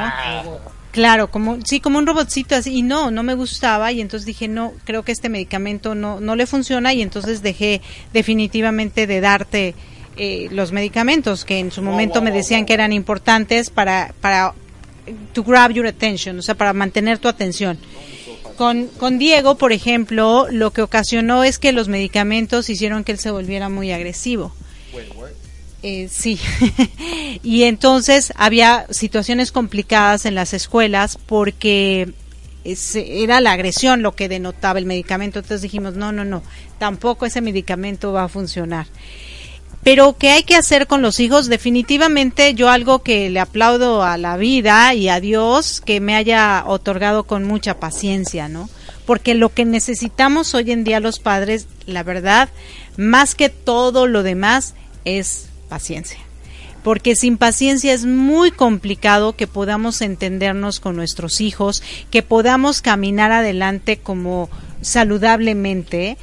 [0.91, 4.47] Claro, como sí, como un robotcito así y no, no me gustaba y entonces dije,
[4.47, 7.81] "No, creo que este medicamento no no le funciona" y entonces dejé
[8.13, 9.75] definitivamente de darte
[10.17, 14.53] eh, los medicamentos que en su momento me decían que eran importantes para para
[15.33, 17.77] to grab your attention, o sea, para mantener tu atención.
[18.57, 23.19] Con, con Diego, por ejemplo, lo que ocasionó es que los medicamentos hicieron que él
[23.19, 24.53] se volviera muy agresivo.
[25.81, 26.39] Eh, sí.
[27.43, 32.13] y entonces había situaciones complicadas en las escuelas porque
[32.63, 35.39] era la agresión lo que denotaba el medicamento.
[35.39, 36.43] Entonces dijimos, no, no, no,
[36.77, 38.87] tampoco ese medicamento va a funcionar.
[39.83, 41.47] Pero ¿qué hay que hacer con los hijos?
[41.47, 46.63] Definitivamente yo algo que le aplaudo a la vida y a Dios que me haya
[46.65, 48.69] otorgado con mucha paciencia, ¿no?
[49.05, 52.47] Porque lo que necesitamos hoy en día los padres, la verdad,
[52.95, 56.19] más que todo lo demás, es paciencia.
[56.81, 63.33] Porque sin paciencia es muy complicado que podamos entendernos con nuestros hijos, que podamos caminar
[63.33, 64.49] adelante como
[64.81, 66.17] saludablemente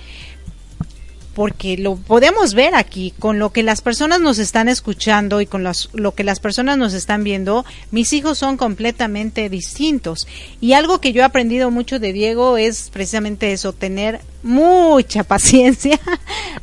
[1.41, 5.65] porque lo podemos ver aquí, con lo que las personas nos están escuchando y con
[5.65, 10.29] lo que las personas nos están viendo, mis hijos son completamente distintos.
[10.61, 15.99] Y algo que yo he aprendido mucho de Diego es precisamente eso, tener mucha paciencia.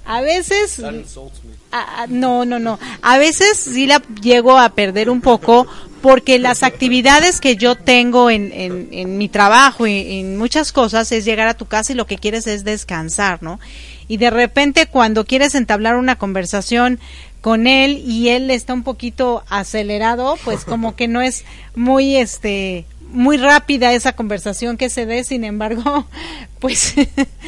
[0.06, 0.78] a veces...
[2.10, 2.78] no, no, no.
[3.02, 5.66] A veces sí la llego a perder un poco
[6.04, 11.26] porque las actividades que yo tengo en, en, mi trabajo y en muchas cosas es
[11.26, 13.60] llegar a tu casa y lo que quieres es descansar, ¿no?
[14.08, 17.00] Y de repente cuando quieres entablar una conversación
[17.42, 22.86] con él y él está un poquito acelerado, pues como que no es muy este
[23.10, 26.08] muy rápida esa conversación que se dé, sin embargo,
[26.60, 26.94] pues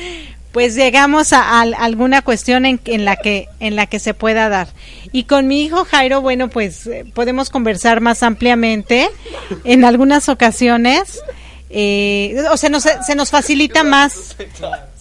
[0.51, 4.69] pues llegamos a, alguna cuestión en, la que en la que se pueda dar.
[5.11, 9.09] Y con mi hijo Jairo, bueno, pues eh, podemos conversar más ampliamente
[9.63, 11.21] en algunas ocasiones.
[11.69, 14.35] Eh, o sea, nos, se nos facilita más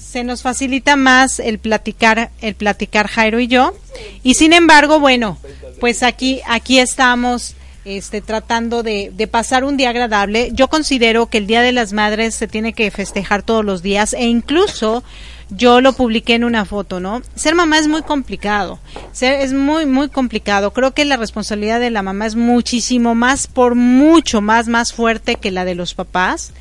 [0.08, 3.74] se nos facilita más el platicar, el platicar Jairo y yo.
[4.22, 5.38] Y sin embargo, bueno,
[5.80, 10.50] pues aquí, aquí estamos este, tratando de, de, pasar un día agradable.
[10.52, 14.14] Yo considero que el Día de las Madres se tiene que festejar todos los días
[14.14, 15.04] e incluso
[15.50, 17.22] yo lo publiqué en una foto, ¿no?
[17.34, 18.78] Ser mamá es muy complicado,
[19.12, 20.72] ser, es muy, muy complicado.
[20.72, 25.36] Creo que la responsabilidad de la mamá es muchísimo más, por mucho más, más fuerte
[25.36, 26.52] que la de los papás.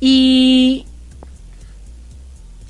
[0.00, 0.86] Y,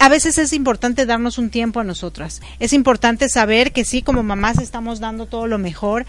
[0.01, 2.41] a veces es importante darnos un tiempo a nosotras.
[2.59, 6.07] Es importante saber que sí, como mamás estamos dando todo lo mejor,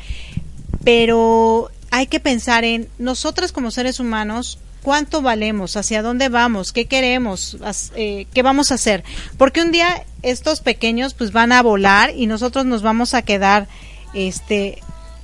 [0.85, 6.85] pero hay que pensar en nosotras como seres humanos, cuánto valemos, hacia dónde vamos, qué
[6.85, 7.57] queremos,
[7.95, 9.03] eh, qué vamos a hacer.
[9.37, 13.67] Porque un día estos pequeños pues van a volar y nosotros nos vamos a quedar,
[14.13, 14.81] este,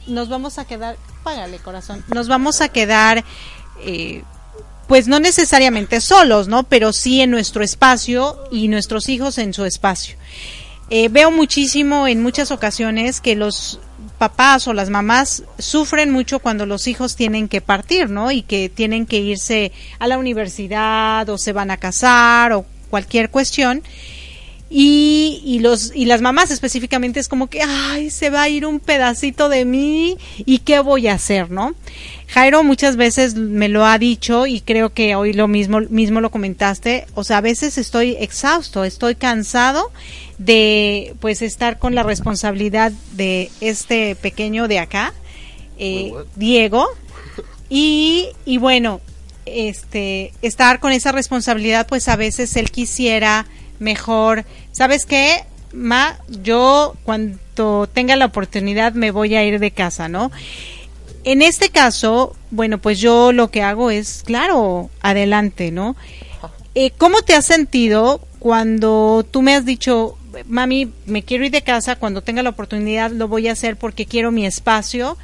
[0.08, 3.24] nos vamos a quedar, págale corazón, nos vamos a quedar
[3.82, 4.24] eh,
[4.88, 6.64] pues no necesariamente solos, ¿no?
[6.64, 10.16] Pero sí en nuestro espacio y nuestros hijos en su espacio.
[10.90, 13.80] Eh, veo muchísimo en muchas ocasiones que los
[14.18, 18.32] papás o las mamás sufren mucho cuando los hijos tienen que partir, ¿no?
[18.32, 23.30] Y que tienen que irse a la universidad o se van a casar o cualquier
[23.30, 23.84] cuestión.
[24.70, 28.66] Y, y, los, y las mamás específicamente es como que, ay, se va a ir
[28.66, 31.74] un pedacito de mí y qué voy a hacer, ¿no?
[32.28, 36.32] Jairo muchas veces me lo ha dicho y creo que hoy lo mismo, mismo lo
[36.32, 39.90] comentaste, o sea, a veces estoy exhausto, estoy cansado
[40.38, 45.14] de pues estar con la responsabilidad de este pequeño de acá,
[45.80, 46.86] eh, Diego,
[47.70, 49.00] y, y bueno,
[49.46, 53.46] este, estar con esa responsabilidad, pues a veces él quisiera
[53.80, 55.44] mejor, ¿sabes qué?
[55.74, 60.32] ma, yo cuando tenga la oportunidad me voy a ir de casa, ¿no?
[61.24, 65.96] En este caso, bueno, pues yo lo que hago es, claro, adelante, ¿no?
[66.74, 70.18] Eh, ¿Cómo te has sentido cuando tú me has dicho,
[70.48, 74.06] mami, me quiero ir de casa, cuando tenga la oportunidad lo voy a hacer porque
[74.06, 75.18] quiero mi espacio?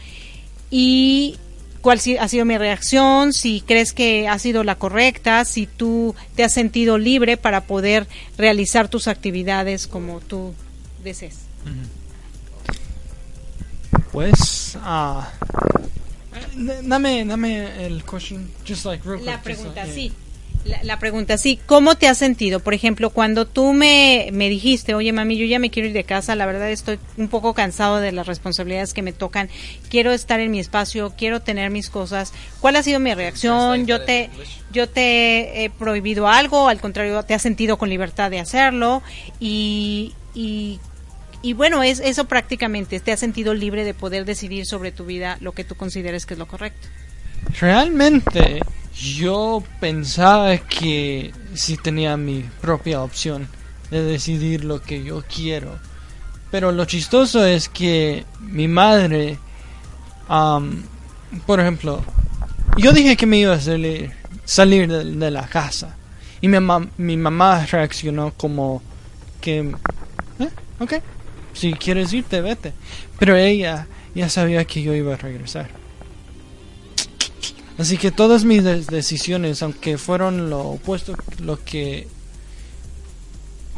[0.70, 1.38] Y
[1.84, 6.44] cuál ha sido mi reacción, si crees que ha sido la correcta, si tú te
[6.44, 8.08] has sentido libre para poder
[8.38, 10.56] realizar tus actividades como tú
[11.04, 11.40] desees.
[14.12, 15.30] Pues, ah,
[16.36, 20.14] eh, dame, dame el question, just like real La quick, pregunta, like- sí.
[20.66, 21.60] La, la pregunta, sí.
[21.66, 22.62] ¿Cómo te has sentido?
[22.62, 26.06] Por ejemplo, cuando tú me, me dijiste, oye, mami, yo ya me quiero ir de
[26.06, 29.50] casa, la verdad estoy un poco cansado de las responsabilidades que me tocan,
[29.90, 32.32] quiero estar en mi espacio, quiero tener mis cosas.
[32.62, 33.86] ¿Cuál ha sido mi reacción?
[33.86, 34.30] Yo te,
[34.72, 39.04] yo te he prohibido algo, al contrario, te has sentido con libertad de hacerlo
[39.42, 40.80] y, y,
[41.42, 45.38] y bueno, es eso prácticamente, te has sentido libre de poder decidir sobre tu vida
[45.42, 46.88] lo que tú consideres que es lo correcto.
[47.60, 48.62] Realmente
[48.96, 53.48] yo pensaba que sí tenía mi propia opción
[53.92, 55.78] de decidir lo que yo quiero.
[56.52, 59.38] Pero lo chistoso es que mi madre,
[60.28, 60.84] am,
[61.46, 62.04] por ejemplo,
[62.78, 64.12] yo dije que me iba a salir,
[64.46, 65.96] salir de, de la casa.
[66.42, 66.58] Y mi,
[66.98, 68.82] mi mamá reaccionó como
[69.42, 69.60] que,
[70.40, 70.94] "Eh, ok,
[71.54, 72.74] si quieres irte, vete.
[73.20, 75.70] Pero ella ya sabía que yo iba a regresar.
[77.78, 82.08] Así que todas mis decisiones, aunque fueron lo opuesto, lo que...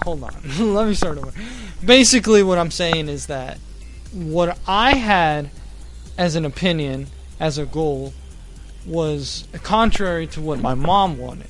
[0.04, 0.34] Hold on,
[0.74, 1.32] let me start over.
[1.84, 3.58] Basically what I'm saying is that
[4.12, 5.50] what I had
[6.18, 7.08] as an opinion,
[7.39, 8.14] as a goal,
[8.86, 11.50] was contrary to what my mom wanted.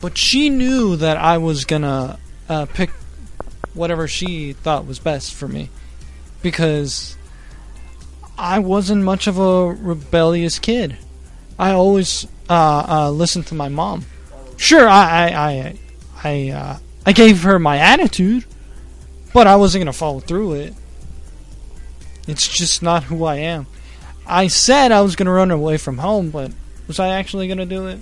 [0.00, 2.18] But she knew that I was gonna
[2.48, 2.90] uh, pick
[3.74, 5.70] whatever she thought was best for me.
[6.42, 7.16] Because
[8.38, 10.96] I wasn't much of a rebellious kid.
[11.60, 14.06] I always uh, uh, listened to my mom.
[14.56, 15.78] Sure, I I I
[16.24, 18.46] I, uh, I gave her my attitude,
[19.34, 20.74] but I wasn't gonna follow through it.
[22.26, 23.66] It's just not who I am.
[24.26, 26.50] I said I was gonna run away from home, but
[26.86, 27.98] was I actually gonna do it?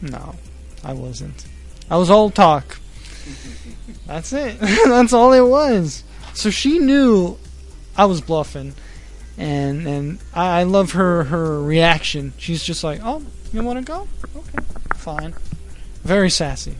[0.00, 0.34] No,
[0.82, 1.44] I wasn't.
[1.90, 2.78] I was all talk.
[4.06, 4.58] That's it.
[4.60, 6.04] That's all it was.
[6.32, 7.36] So she knew
[7.98, 8.74] I was bluffing
[9.38, 12.32] and and I, I love her her reaction.
[12.38, 13.22] She's just like, "Oh,
[13.52, 14.08] you want to go?
[14.36, 14.58] Okay,
[14.96, 15.34] fine."
[16.04, 16.74] Very sassy,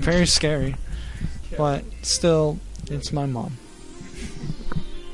[0.00, 0.76] very scary,
[1.56, 2.58] but still,
[2.90, 3.58] it's my mom.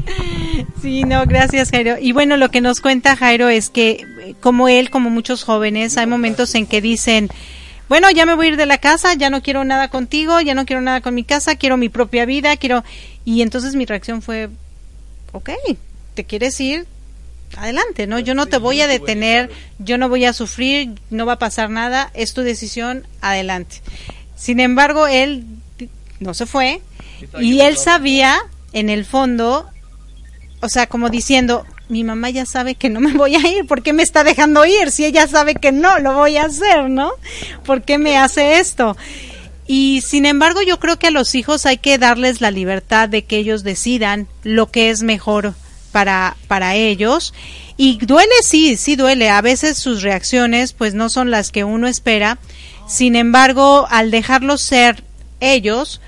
[0.83, 1.97] Sí, no, gracias Jairo.
[1.99, 6.07] Y bueno, lo que nos cuenta Jairo es que como él, como muchos jóvenes, hay
[6.07, 7.29] momentos en que dicen,
[7.89, 10.55] bueno, ya me voy a ir de la casa, ya no quiero nada contigo, ya
[10.55, 12.83] no quiero nada con mi casa, quiero mi propia vida, quiero...
[13.25, 14.49] Y entonces mi reacción fue,
[15.33, 15.51] ok,
[16.15, 16.87] ¿te quieres ir?
[17.57, 18.19] Adelante, ¿no?
[18.19, 21.69] Yo no te voy a detener, yo no voy a sufrir, no va a pasar
[21.69, 23.83] nada, es tu decisión, adelante.
[24.37, 25.45] Sin embargo, él
[26.21, 26.81] no se fue
[27.41, 28.41] y él sabía,
[28.73, 29.69] en el fondo,
[30.61, 33.83] o sea, como diciendo, mi mamá ya sabe que no me voy a ir, ¿por
[33.83, 34.91] qué me está dejando ir?
[34.91, 37.13] Si ella sabe que no lo voy a hacer, ¿no?
[37.65, 38.97] ¿Por qué me hace esto?
[39.67, 43.25] Y sin embargo, yo creo que a los hijos hay que darles la libertad de
[43.25, 45.55] que ellos decidan lo que es mejor
[45.93, 47.33] para, para ellos.
[47.77, 49.31] Y duele, sí, sí duele.
[49.31, 52.39] A veces sus reacciones pues no son las que uno espera.
[52.89, 55.05] Sin embargo, al dejarlos ser
[55.41, 56.01] ellos,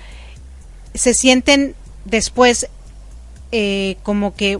[0.93, 2.67] se sienten después
[3.51, 4.59] eh, como que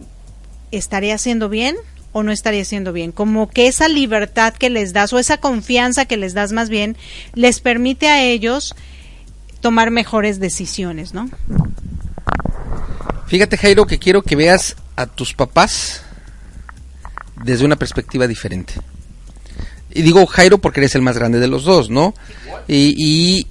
[0.70, 1.76] estaré haciendo bien
[2.12, 3.12] o no estaría haciendo bien.
[3.12, 6.96] Como que esa libertad que les das o esa confianza que les das más bien
[7.34, 8.74] les permite a ellos
[9.60, 11.28] tomar mejores decisiones, ¿no?
[13.26, 16.02] Fíjate, Jairo, que quiero que veas a tus papás
[17.44, 18.74] desde una perspectiva diferente.
[19.92, 22.14] Y digo Jairo porque eres el más grande de los dos, ¿no?
[22.66, 23.46] Y,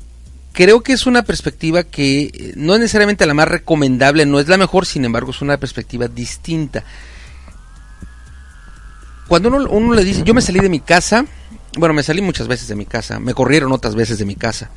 [0.52, 4.48] creo que es una perspectiva que eh, no es necesariamente la más recomendable, no es
[4.48, 6.84] la mejor, sin embargo es una perspectiva distinta.
[9.28, 11.26] Cuando uno, uno le dice, yo me salí de mi casa,
[11.78, 14.70] bueno, me salí muchas veces de mi casa, me corrieron otras veces de mi casa,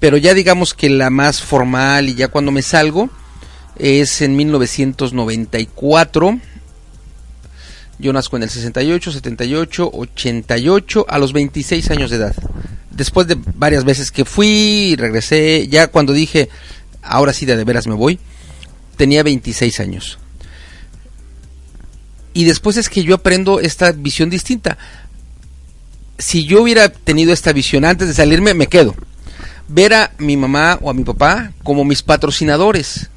[0.00, 3.10] pero ya digamos que la más formal y ya cuando me salgo
[3.78, 6.40] es en 1994.
[7.98, 12.34] Yo nazco en el 68, 78, 88, a los 26 años de edad.
[12.90, 16.48] Después de varias veces que fui y regresé, ya cuando dije,
[17.02, 18.18] ahora sí de, veras me voy,
[18.96, 20.18] tenía 26 años.
[22.34, 24.78] Y después es que yo aprendo esta visión distinta.
[26.18, 28.94] Si yo hubiera tenido esta visión antes de salirme, me quedo.
[29.68, 33.10] Ver a mi mamá o a mi papá como mis patrocinadores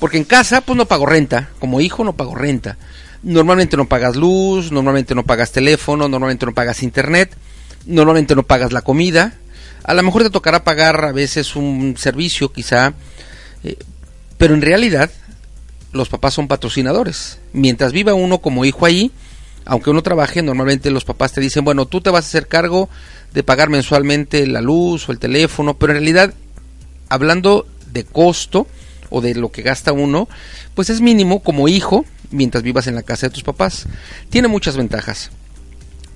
[0.00, 1.50] Porque en casa, pues no pago renta.
[1.60, 2.76] Como hijo, no pago renta.
[3.22, 7.36] Normalmente no pagas luz, normalmente no pagas teléfono, normalmente no pagas internet,
[7.84, 9.34] normalmente no pagas la comida.
[9.84, 12.94] A lo mejor te tocará pagar a veces un servicio, quizá.
[13.62, 13.76] eh,
[14.38, 15.10] pero en realidad,
[15.92, 17.38] los papás son patrocinadores.
[17.52, 19.12] Mientras viva uno como hijo ahí,
[19.66, 22.88] aunque uno trabaje, normalmente los papás te dicen, bueno, tú te vas a hacer cargo
[23.34, 26.34] de pagar mensualmente la luz o el teléfono, pero en realidad,
[27.10, 28.66] hablando de costo
[29.10, 30.28] o de lo que gasta uno,
[30.74, 33.86] pues es mínimo como hijo mientras vivas en la casa de tus papás.
[34.30, 35.30] Tiene muchas ventajas,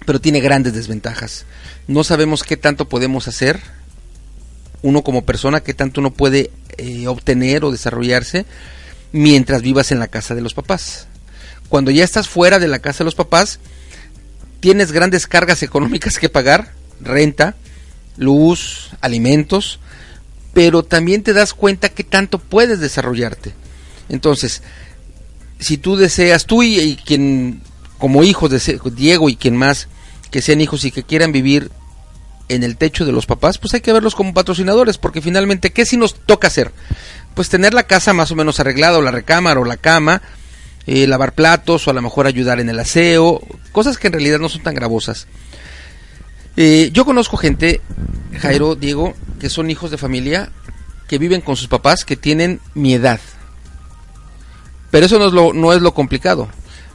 [0.06, 1.44] pero tiene grandes desventajas.
[1.86, 3.60] No sabemos qué tanto podemos hacer,
[4.82, 8.46] uno como persona, qué tanto uno puede eh, obtener o desarrollarse
[9.12, 11.08] mientras vivas en la casa de los papás.
[11.68, 13.60] Cuando ya estás fuera de la casa de los papás,
[14.60, 17.54] tienes grandes cargas económicas que pagar, renta,
[18.16, 19.80] luz, alimentos,
[20.54, 23.52] pero también te das cuenta que tanto puedes desarrollarte.
[24.08, 24.62] Entonces,
[25.58, 27.60] si tú deseas, tú y, quien,
[27.98, 29.88] como hijos de Diego y quien más,
[30.30, 31.70] que sean hijos y que quieran vivir
[32.48, 35.84] en el techo de los papás, pues hay que verlos como patrocinadores, porque finalmente, ¿qué
[35.84, 36.72] si nos toca hacer?
[37.34, 40.22] Pues tener la casa más o menos arreglada, o la recámara, o la cama,
[40.86, 43.40] eh, lavar platos, o a lo mejor ayudar en el aseo,
[43.72, 45.26] cosas que en realidad no son tan gravosas.
[46.56, 47.80] Eh, yo conozco gente,
[48.38, 50.50] Jairo, Diego, que son hijos de familia,
[51.08, 53.20] que viven con sus papás, que tienen mi edad.
[54.90, 56.48] Pero eso no es lo, no es lo complicado.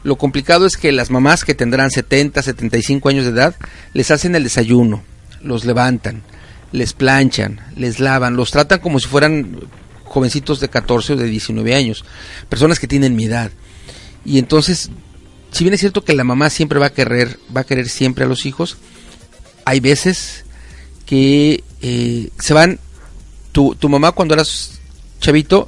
[0.04, 3.56] Lo complicado es que las mamás que tendrán 70, 75 años de edad,
[3.94, 5.04] les hacen el desayuno,
[5.42, 6.24] los levantan,
[6.72, 9.60] les planchan, les lavan, los tratan como si fueran
[10.06, 12.06] jovencitos de 14 o de 19 años,
[12.48, 13.52] personas que tienen mi edad.
[14.24, 14.90] Y entonces,
[15.52, 18.24] si bien es cierto que la mamá siempre va a querer, va a querer siempre
[18.24, 18.78] a los hijos,
[19.70, 20.46] hay veces
[21.06, 22.80] que eh, se van,
[23.52, 24.80] tu, tu mamá cuando eras
[25.20, 25.68] chavito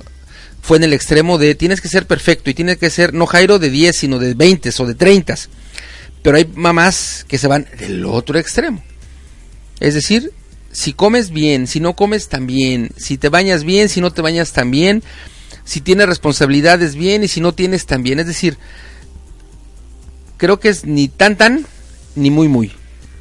[0.59, 3.59] fue en el extremo de tienes que ser perfecto y tienes que ser no Jairo
[3.59, 5.35] de 10 sino de 20 o de 30.
[6.23, 8.83] Pero hay mamás que se van del otro extremo.
[9.79, 10.31] Es decir,
[10.71, 14.23] si comes bien, si no comes tan bien, si te bañas bien, si no te
[14.23, 15.03] bañas tan bien,
[15.63, 18.19] si tienes responsabilidades bien y si no tienes tan bien.
[18.19, 18.57] Es decir,
[20.37, 21.67] creo que es ni tan tan
[22.15, 22.71] ni muy muy.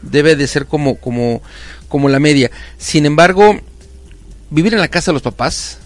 [0.03, 1.43] Debe de ser como, como,
[1.89, 2.51] como la media.
[2.79, 3.61] Sin embargo,
[4.51, 5.79] vivir en la casa de los papás,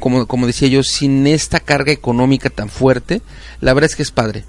[0.00, 3.22] como, como decía yo, sin esta carga económica tan fuerte,
[3.60, 4.44] la verdad es que es padre.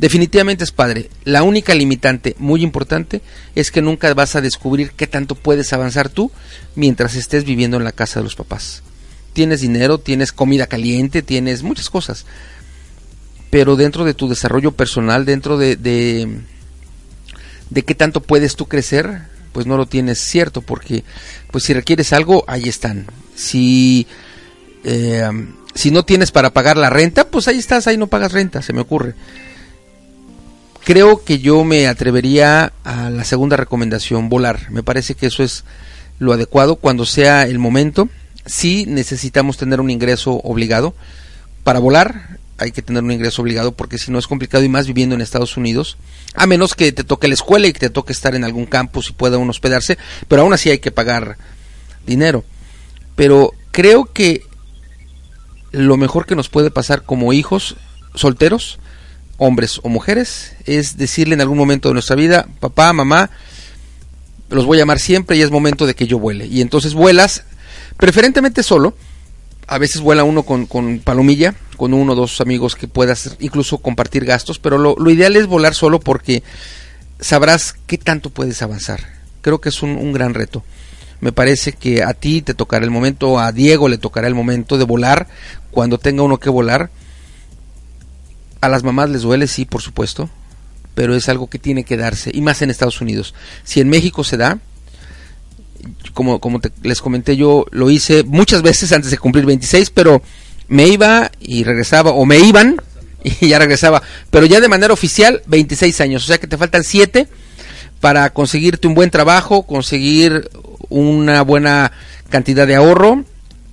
[0.00, 1.10] Definitivamente es padre.
[1.24, 3.20] La única limitante muy importante
[3.54, 6.32] es que nunca vas a descubrir qué tanto puedes avanzar tú
[6.74, 8.82] mientras estés viviendo en la casa de los papás.
[9.34, 12.24] Tienes dinero, tienes comida caliente, tienes muchas cosas.
[13.50, 16.40] Pero dentro de tu desarrollo personal, dentro de, de,
[17.70, 21.04] de qué tanto puedes tú crecer, pues no lo tienes cierto, porque
[21.50, 23.06] pues si requieres algo, ahí están.
[23.34, 24.06] Si
[24.84, 25.28] eh,
[25.74, 28.72] si no tienes para pagar la renta, pues ahí estás, ahí no pagas renta, se
[28.72, 29.14] me ocurre.
[30.84, 34.70] Creo que yo me atrevería a la segunda recomendación, volar.
[34.70, 35.64] Me parece que eso es
[36.18, 38.08] lo adecuado cuando sea el momento.
[38.46, 40.94] Sí necesitamos tener un ingreso obligado.
[41.64, 44.86] Para volar hay que tener un ingreso obligado porque si no es complicado y más
[44.86, 45.96] viviendo en Estados Unidos.
[46.34, 49.08] A menos que te toque la escuela y que te toque estar en algún campus
[49.08, 49.96] y pueda uno hospedarse,
[50.28, 51.38] pero aún así hay que pagar
[52.06, 52.44] dinero.
[53.16, 54.42] Pero creo que
[55.72, 57.76] lo mejor que nos puede pasar como hijos
[58.14, 58.78] solteros,
[59.38, 63.30] hombres o mujeres, es decirle en algún momento de nuestra vida, papá, mamá,
[64.50, 66.46] los voy a llamar siempre y es momento de que yo vuele.
[66.46, 67.44] Y entonces vuelas,
[67.96, 68.94] preferentemente solo,
[69.66, 70.66] a veces vuela uno con
[71.02, 75.34] palomilla, con uno o dos amigos que puedas incluso compartir gastos, pero lo, lo, ideal
[75.34, 76.42] es volar solo porque
[77.18, 79.00] sabrás qué tanto puedes avanzar.
[79.40, 80.62] Creo que es un, gran reto
[81.22, 84.76] me parece que a ti te tocará el momento, a Diego le tocará el momento
[84.76, 85.26] de volar
[85.70, 86.90] cuando tenga uno que volar.
[88.60, 90.28] A las mamás les duele, sí, por supuesto,
[90.94, 93.34] pero es algo que tiene que darse, y más en Estados Unidos.
[93.64, 94.58] Si en México se da,
[96.12, 100.20] como, como te, les comenté, yo lo hice muchas veces antes de cumplir 26, pero
[100.70, 102.76] me iba y regresaba, o me iban
[103.24, 106.84] y ya regresaba, pero ya de manera oficial 26 años, o sea que te faltan
[106.84, 107.28] 7
[108.00, 110.48] para conseguirte un buen trabajo, conseguir
[110.88, 111.92] una buena
[112.30, 113.24] cantidad de ahorro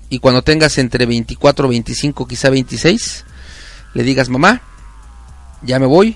[0.09, 3.25] y cuando tengas entre 24, 25, quizá 26,
[3.93, 4.63] le digas, mamá,
[5.61, 6.15] ya me voy,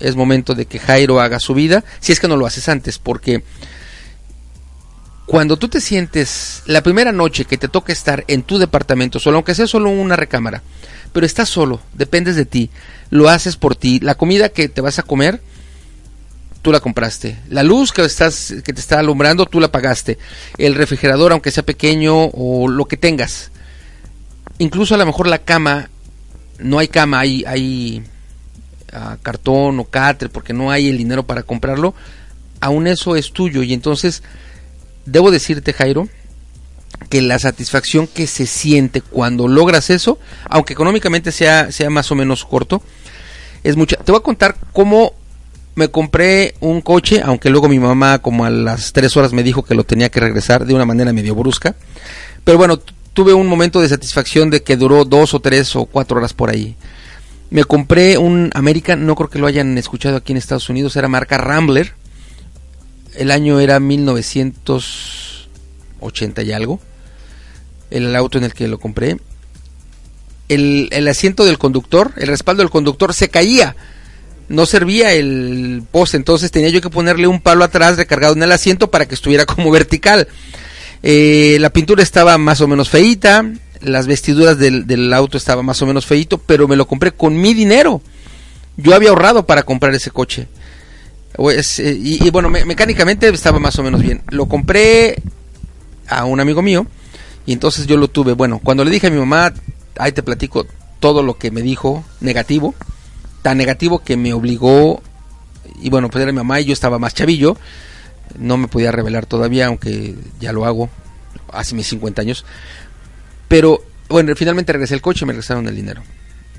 [0.00, 2.98] es momento de que Jairo haga su vida, si es que no lo haces antes,
[2.98, 3.44] porque
[5.26, 9.38] cuando tú te sientes la primera noche que te toca estar en tu departamento solo,
[9.38, 10.62] aunque sea solo una recámara,
[11.12, 12.70] pero estás solo, dependes de ti,
[13.10, 15.40] lo haces por ti, la comida que te vas a comer,
[16.64, 17.38] tú la compraste.
[17.50, 20.18] La luz que estás que te está alumbrando, tú la pagaste.
[20.56, 23.50] El refrigerador, aunque sea pequeño o lo que tengas.
[24.58, 25.90] incluso a lo mejor la cama,
[26.58, 28.02] no hay cama, hay, hay
[28.92, 31.94] ah, cartón o catre, porque no hay el dinero para comprarlo,
[32.60, 33.62] aún eso es tuyo.
[33.62, 34.22] Y entonces,
[35.06, 36.08] debo decirte, Jairo,
[37.08, 42.14] que la satisfacción que se siente cuando logras eso, aunque económicamente sea, sea más o
[42.14, 42.82] menos corto,
[43.62, 43.96] es mucha.
[43.96, 45.12] Te voy a contar cómo
[45.74, 49.64] me compré un coche, aunque luego mi mamá como a las tres horas me dijo
[49.64, 51.74] que lo tenía que regresar de una manera medio brusca.
[52.44, 52.78] Pero bueno,
[53.12, 56.50] tuve un momento de satisfacción de que duró dos o tres o cuatro horas por
[56.50, 56.76] ahí.
[57.50, 61.08] Me compré un American, no creo que lo hayan escuchado aquí en Estados Unidos, era
[61.08, 61.94] marca Rambler.
[63.14, 66.80] El año era 1980 y algo.
[67.90, 69.18] El auto en el que lo compré.
[70.48, 73.76] El, el asiento del conductor, el respaldo del conductor se caía
[74.48, 78.52] no servía el poste, entonces tenía yo que ponerle un palo atrás recargado en el
[78.52, 80.28] asiento para que estuviera como vertical.
[81.02, 83.44] Eh, la pintura estaba más o menos feita,
[83.80, 87.52] las vestiduras del, auto estaba más o menos feito, pero me lo compré con mi
[87.52, 88.00] dinero.
[88.76, 90.48] Yo había ahorrado para comprar ese coche.
[91.38, 94.22] Eh, y, bueno, mecánicamente estaba más o menos bien.
[94.30, 95.20] Lo compré
[96.08, 96.86] a un amigo mío
[97.46, 98.32] y entonces yo lo tuve.
[98.32, 99.52] Bueno, cuando le dije a mi mamá,
[99.98, 100.66] ahí te platico
[101.00, 102.74] todo lo que me dijo negativo
[103.44, 105.02] tan negativo que me obligó,
[105.82, 107.58] y bueno, pues era mi mamá y yo estaba más chavillo,
[108.38, 110.88] no me podía revelar todavía, aunque ya lo hago,
[111.52, 112.46] hace mis 50 años,
[113.46, 116.02] pero bueno, finalmente regresé el coche y me regresaron el dinero.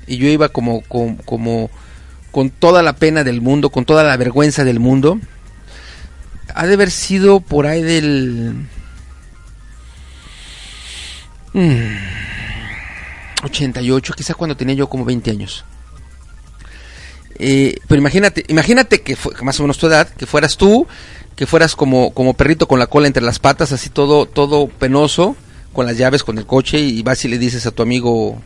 [0.06, 1.70] Y yo iba como, como, como
[2.36, 5.18] con toda la pena del mundo, con toda la vergüenza del mundo.
[6.54, 8.66] Ha de haber sido por ahí del...
[13.42, 15.64] 88, mm, quizá cuando tenía yo como 20 años.
[17.38, 20.86] Eh, pero imagínate, imagínate que fue, más o menos tu edad, que fueras tú,
[21.36, 25.36] que fueras como, como perrito con la cola entre las patas, así todo, todo penoso,
[25.72, 28.42] con las llaves, con el coche, y vas y le dices a tu amigo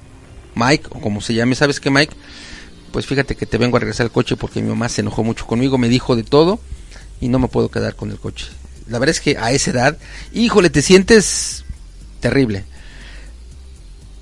[0.54, 2.14] Mike, o como se llame, ¿sabes qué Mike?
[2.92, 5.46] Pues fíjate que te vengo a regresar el coche porque mi mamá se enojó mucho
[5.46, 6.60] conmigo, me dijo de todo,
[7.20, 8.46] y no me puedo quedar con el coche.
[8.88, 9.98] La verdad es que a esa edad,
[10.32, 11.64] híjole, te sientes
[12.18, 12.64] terrible.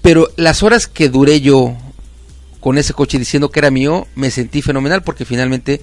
[0.03, 1.77] Pero las horas que duré yo
[2.61, 5.81] con ese coche diciendo que era mío, me sentí fenomenal porque finalmente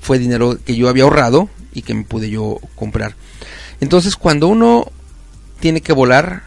[0.00, 3.16] fue dinero que yo había ahorrado y que me pude yo comprar.
[3.80, 4.90] Entonces, cuando uno
[5.60, 6.44] tiene que volar,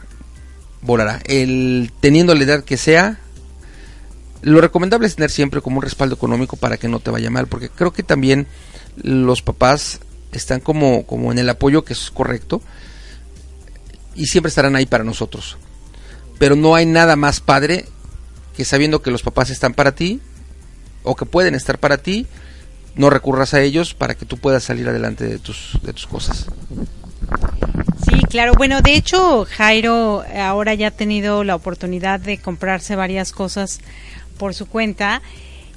[0.82, 1.22] volará.
[1.26, 3.20] El, teniendo la edad que sea,
[4.46, 7.48] lo recomendable es tener siempre como un respaldo económico para que no te vaya mal,
[7.48, 8.46] porque creo que también
[8.96, 10.00] los papás
[10.32, 12.62] están como, como en el apoyo que es correcto
[14.14, 15.58] y siempre estarán ahí para nosotros.
[16.38, 17.86] Pero no hay nada más padre
[18.56, 20.22] que sabiendo que los papás están para ti
[21.02, 22.28] o que pueden estar para ti,
[22.94, 26.46] no recurras a ellos para que tú puedas salir adelante de tus, de tus cosas.
[28.08, 28.54] Sí, claro.
[28.54, 33.80] Bueno, de hecho, Jairo ahora ya ha tenido la oportunidad de comprarse varias cosas
[34.38, 35.22] por su cuenta,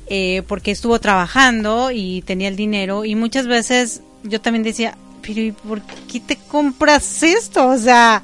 [0.07, 5.41] eh, porque estuvo trabajando y tenía el dinero y muchas veces yo también decía, pero
[5.41, 7.69] ¿y por qué te compras esto?
[7.69, 8.23] O sea,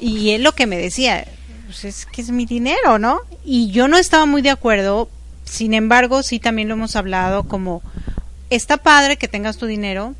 [0.00, 1.26] y él lo que me decía,
[1.66, 3.20] pues es que es mi dinero, ¿no?
[3.44, 5.08] Y yo no estaba muy de acuerdo,
[5.44, 7.82] sin embargo, sí también lo hemos hablado como,
[8.50, 10.14] está padre que tengas tu dinero,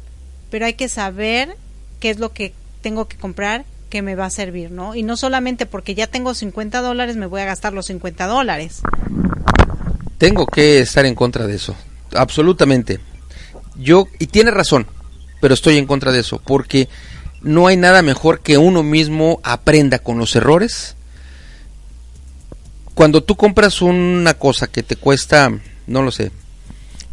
[0.50, 1.56] pero hay que saber
[2.00, 4.94] qué es lo que tengo que comprar que me va a servir, ¿no?
[4.94, 8.82] Y no solamente porque ya tengo 50 dólares me voy a gastar los 50 dólares.
[10.18, 11.74] Tengo que estar en contra de eso,
[12.14, 13.00] absolutamente.
[13.76, 14.86] Yo, y tiene razón,
[15.40, 16.88] pero estoy en contra de eso, porque
[17.40, 20.96] no hay nada mejor que uno mismo aprenda con los errores
[22.98, 25.52] cuando tú compras una cosa que te cuesta,
[25.86, 26.32] no lo sé,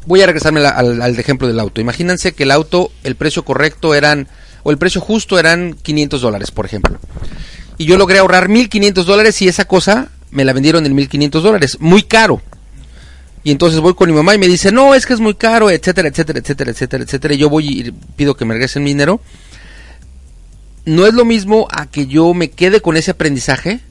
[0.08, 1.80] voy a regresarme al, ejemplo del auto.
[1.80, 4.28] Imagínense que el auto, el precio correcto eran,
[4.64, 6.98] o el precio justo eran 500 dólares, por ejemplo.
[7.78, 11.78] Y yo logré ahorrar 1500 dólares y esa cosa me la vendieron en 1500 dólares,
[11.80, 12.42] muy caro.
[13.46, 15.70] Y entonces voy con mi mamá y me dice, no, es que es muy caro,
[15.70, 17.34] etcétera, etcétera, etcétera, etcétera, etcétera.
[17.36, 19.22] Y yo voy y pido que me regresen mi dinero.
[20.86, 23.82] No es lo mismo a que yo me quede con ese aprendizaje,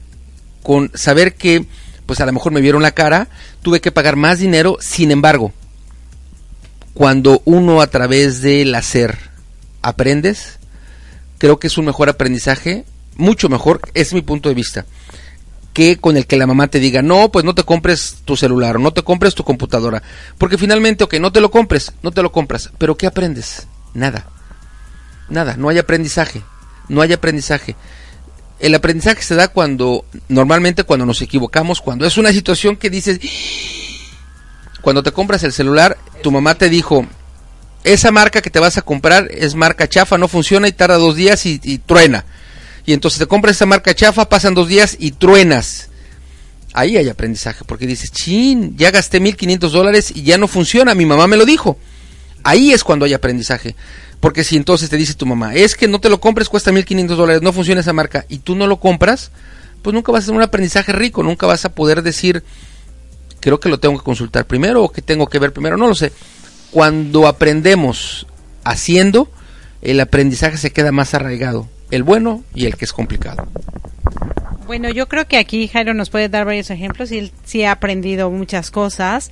[0.61, 1.65] con saber que
[2.05, 3.29] pues a lo mejor me vieron la cara,
[3.61, 5.53] tuve que pagar más dinero, sin embargo,
[6.93, 9.17] cuando uno a través del hacer
[9.81, 10.59] aprendes,
[11.37, 12.83] creo que es un mejor aprendizaje,
[13.15, 14.85] mucho mejor, es mi punto de vista,
[15.75, 18.77] que con el que la mamá te diga, no, pues no te compres tu celular
[18.77, 20.01] o no te compres tu computadora,
[20.37, 23.67] porque finalmente, ok, no te lo compres, no te lo compras, pero ¿qué aprendes?
[23.93, 24.25] Nada,
[25.27, 26.41] nada, no hay aprendizaje,
[26.87, 27.75] no hay aprendizaje.
[28.61, 33.19] El aprendizaje se da cuando, normalmente cuando nos equivocamos, cuando es una situación que dices,
[34.79, 37.05] cuando te compras el celular, tu mamá te dijo,
[37.83, 41.17] esa marca que te vas a comprar es marca chafa, no funciona y tarda dos
[41.17, 42.23] días y, truena.
[42.85, 45.89] Y entonces te compras esa marca chafa, pasan dos días y truenas.
[46.73, 51.05] ahí hay aprendizaje, porque dices, chin, ya gasté 1500 dólares y ya no funciona, mi
[51.05, 51.77] mamá me lo dijo.
[52.43, 53.75] Ahí es cuando hay aprendizaje.
[54.19, 57.17] Porque si entonces te dice tu mamá, es que no te lo compres, cuesta 1500
[57.17, 59.31] dólares, no funciona esa marca, y tú no lo compras,
[59.81, 62.43] pues nunca vas a tener un aprendizaje rico, nunca vas a poder decir,
[63.39, 65.95] creo que lo tengo que consultar primero o que tengo que ver primero, no lo
[65.95, 66.11] sé.
[66.71, 68.25] Cuando aprendemos
[68.63, 69.29] haciendo,
[69.81, 73.47] el aprendizaje se queda más arraigado, el bueno y el que es complicado.
[74.67, 77.71] Bueno, yo creo que aquí Jairo nos puede dar varios ejemplos y él sí ha
[77.71, 79.31] aprendido muchas cosas.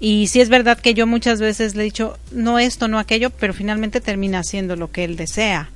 [0.00, 3.30] Y sí es verdad que yo muchas veces le he dicho, no esto, no aquello,
[3.30, 5.70] pero finalmente termina haciendo lo que él desea.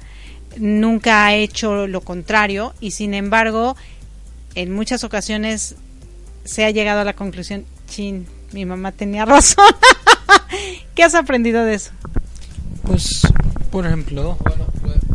[0.57, 3.76] Nunca ha hecho lo contrario y sin embargo,
[4.55, 5.76] en muchas ocasiones
[6.45, 9.66] se ha llegado a la conclusión, chin, mi mamá tenía razón.
[10.95, 11.91] ¿Qué has aprendido de eso?
[12.82, 13.20] Pues,
[13.70, 14.39] por ejemplo...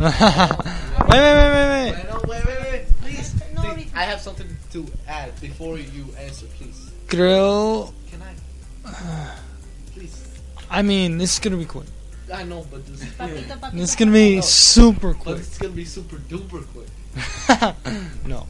[0.00, 1.92] wait, wait, wait,
[2.26, 3.86] wait, wait.
[3.94, 6.90] I have something to add before you answer, please.
[7.06, 7.92] Creo...
[8.10, 9.34] Can I?
[9.92, 10.40] Please.
[10.70, 11.84] I mean, this is gonna be quick.
[12.32, 13.00] I know, but this,
[13.74, 15.38] This is gonna be super but quick.
[15.40, 18.24] it's gonna be super duper quick.
[18.26, 18.46] no.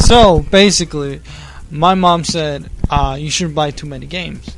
[0.00, 1.20] So basically,
[1.70, 4.56] my mom said uh, you shouldn't buy too many games,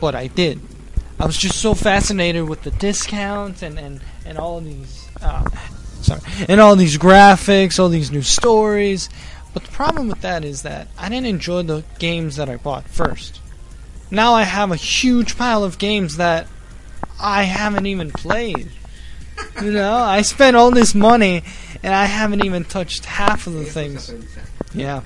[0.00, 0.60] but I did.
[1.20, 5.03] I was just so fascinated with the discounts and and and all these.
[5.24, 5.48] Uh,
[6.02, 9.08] sorry, and all these graphics, all these new stories.
[9.52, 12.88] But the problem with that is that I didn't enjoy the games that I bought
[12.88, 13.40] first.
[14.10, 16.46] Now I have a huge pile of games that
[17.20, 18.70] I haven't even played.
[19.62, 21.42] You know, I spent all this money
[21.82, 24.12] and I haven't even touched half of the things.
[24.74, 25.02] Yeah.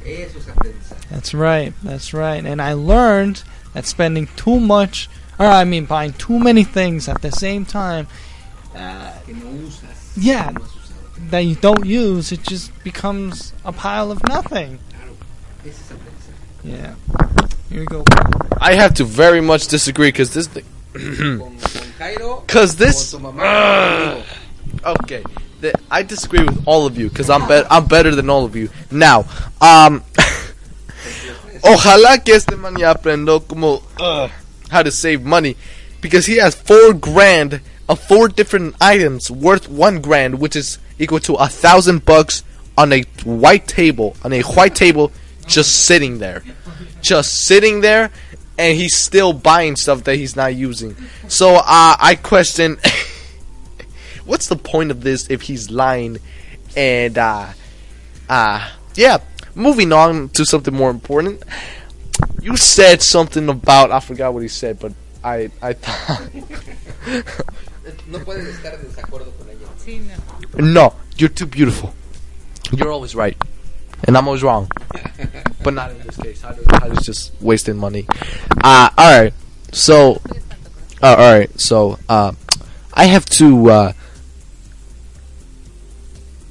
[1.10, 1.72] That's right.
[1.82, 2.44] That's right.
[2.44, 3.42] And I learned
[3.74, 5.08] that spending too much,
[5.38, 8.06] or I mean buying too many things at the same time,
[8.78, 9.12] uh,
[10.16, 10.52] yeah,
[11.30, 14.78] that you don't use, it just becomes a pile of nothing.
[16.62, 16.94] Yeah.
[17.70, 18.04] Here we go.
[18.60, 20.64] I have to very much disagree because this thing.
[22.46, 23.14] Because this.
[23.14, 24.24] Ugh.
[24.84, 25.24] okay.
[25.60, 28.54] The, I disagree with all of you because I'm, bet I'm better than all of
[28.56, 28.70] you.
[28.90, 29.20] Now,
[29.60, 30.02] um.
[31.62, 33.82] ojalá que este man ya aprendió como.
[33.98, 34.30] ugh,
[34.70, 35.56] how to save money.
[36.00, 41.20] Because he has four grand of four different items worth one grand, which is equal
[41.20, 42.42] to a thousand bucks
[42.76, 44.16] on a white table.
[44.24, 45.12] On a white table,
[45.46, 46.42] just sitting there.
[47.00, 48.10] Just sitting there
[48.58, 50.96] and he's still buying stuff that he's not using.
[51.28, 52.78] So uh, I question,
[54.24, 56.18] what's the point of this if he's lying?
[56.76, 57.52] And uh,
[58.28, 59.18] uh, yeah,
[59.54, 61.42] moving on to something more important.
[62.42, 66.30] You said something about I forgot what he said, but I I thought
[68.08, 69.66] No puedes estar en desacuerdo con ella.
[69.84, 70.00] Sí,
[70.58, 70.64] no.
[70.64, 71.92] no, you're too beautiful.
[72.72, 73.36] You're always right,
[74.06, 74.68] and I'm always wrong.
[75.62, 76.44] but not in this case.
[76.44, 78.06] I was, I was just wasting money.
[78.62, 79.34] Uh, all right.
[79.72, 80.20] So,
[81.02, 81.60] uh, all right.
[81.60, 82.32] So, uh,
[82.92, 83.70] I have to.
[83.70, 83.92] Uh,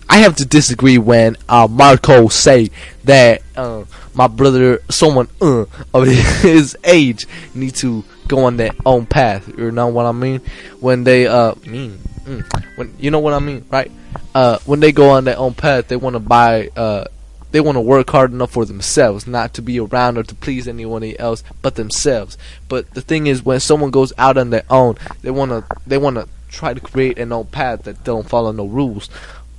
[0.10, 2.70] I have to disagree when uh, Marco say
[3.04, 3.84] that uh,
[4.14, 6.08] my brother, someone uh, of
[6.42, 9.48] his age, need to go on their own path.
[9.58, 10.42] You know what I mean?
[10.80, 13.92] When they uh mean mm, when you know what I mean, right?
[14.34, 17.06] Uh, when they go on their own path, they want to buy uh
[17.52, 20.68] they want to work hard enough for themselves, not to be around or to please
[20.68, 22.38] anyone else but themselves.
[22.68, 25.98] But the thing is, when someone goes out on their own, they want to they
[25.98, 29.10] want to try to create an own path that don't follow no rules.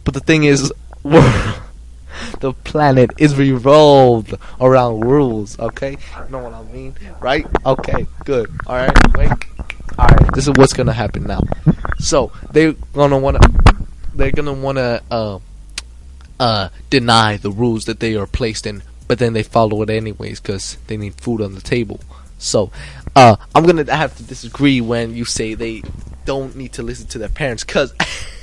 [0.05, 0.73] But the thing is,
[2.41, 5.59] the planet is revolved around rules.
[5.59, 7.47] Okay, you know what I mean, right?
[7.65, 8.51] Okay, good.
[8.67, 9.31] All right, wait.
[9.99, 11.43] All right, this is what's gonna happen now.
[11.99, 13.41] So they're gonna wanna
[14.15, 15.39] they're gonna wanna uh
[16.39, 20.41] uh deny the rules that they are placed in, but then they follow it anyways
[20.41, 22.01] because they need food on the table.
[22.39, 22.71] So
[23.17, 25.83] uh I'm gonna have to disagree when you say they
[26.25, 27.93] don't need to listen to their parents because.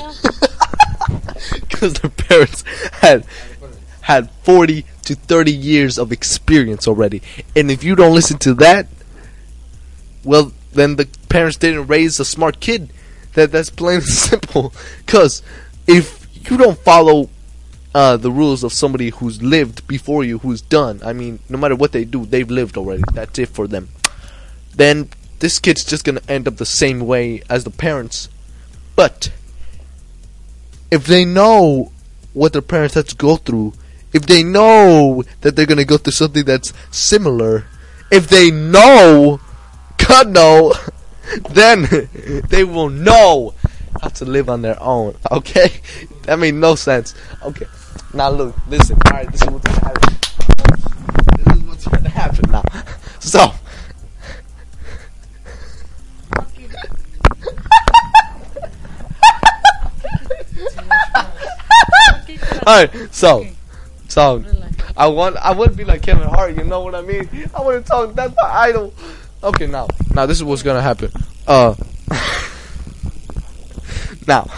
[1.60, 2.62] because their parents
[3.00, 3.24] had
[4.02, 7.22] had 40 to 30 years of experience already.
[7.54, 8.88] And if you don't listen to that,
[10.24, 12.92] well, then the parents didn't raise a smart kid.
[13.34, 14.72] That that's plain and simple.
[15.04, 15.42] Because
[15.86, 17.30] if you don't follow
[17.94, 21.76] uh, the rules of somebody who's lived before you, who's done, I mean, no matter
[21.76, 23.02] what they do, they've lived already.
[23.12, 23.88] That's it for them.
[24.74, 28.28] Then this kid's just gonna end up the same way as the parents.
[28.96, 29.32] But
[30.90, 31.92] if they know
[32.32, 33.72] what their parents had to go through,
[34.12, 37.64] if they know that they're gonna go through something that's similar,
[38.10, 39.40] if they know,
[39.98, 40.74] God no,
[41.50, 41.86] then
[42.48, 43.54] they will know
[44.00, 45.14] how to live on their own.
[45.30, 45.80] Okay,
[46.22, 47.14] that made no sense.
[47.42, 47.66] Okay,
[48.14, 48.98] now look, listen.
[49.06, 50.16] All right, this is what's gonna happen.
[51.44, 52.64] This is what's gonna happen now.
[53.20, 53.52] So.
[62.66, 63.46] All right, so,
[64.08, 64.44] so
[64.96, 67.28] I want I would be like Kevin Hart, you know what I mean?
[67.54, 68.14] I want to talk.
[68.14, 68.92] That's my idol.
[69.42, 71.10] Okay, now, now this is what's gonna happen.
[71.46, 71.74] Uh,
[74.26, 74.44] now,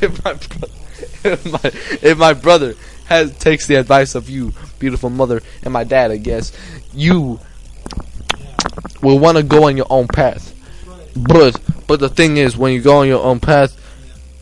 [0.00, 0.68] if my bro-
[1.24, 1.60] if my
[2.08, 2.74] if my brother
[3.06, 6.52] has takes the advice of you, beautiful mother, and my dad, I guess
[6.94, 7.40] you
[9.02, 10.54] will want to go on your own path.
[11.16, 11.60] But
[11.92, 13.76] but the thing is, when you go on your own path,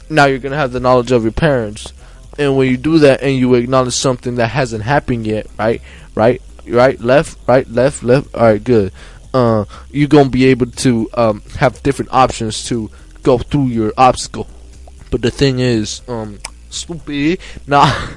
[0.09, 1.93] now you're gonna have the knowledge of your parents,
[2.39, 5.83] and when you do that and you acknowledge something that hasn't happened yet, right,
[6.15, 8.33] right, right, left, right, left, left.
[8.37, 8.93] All right, good.
[9.35, 12.89] Uh, you're gonna be able to um, have different options to
[13.25, 14.47] go through your obstacle.
[15.11, 16.39] But the thing is, um,
[16.69, 17.41] stupid.
[17.67, 18.11] Nah.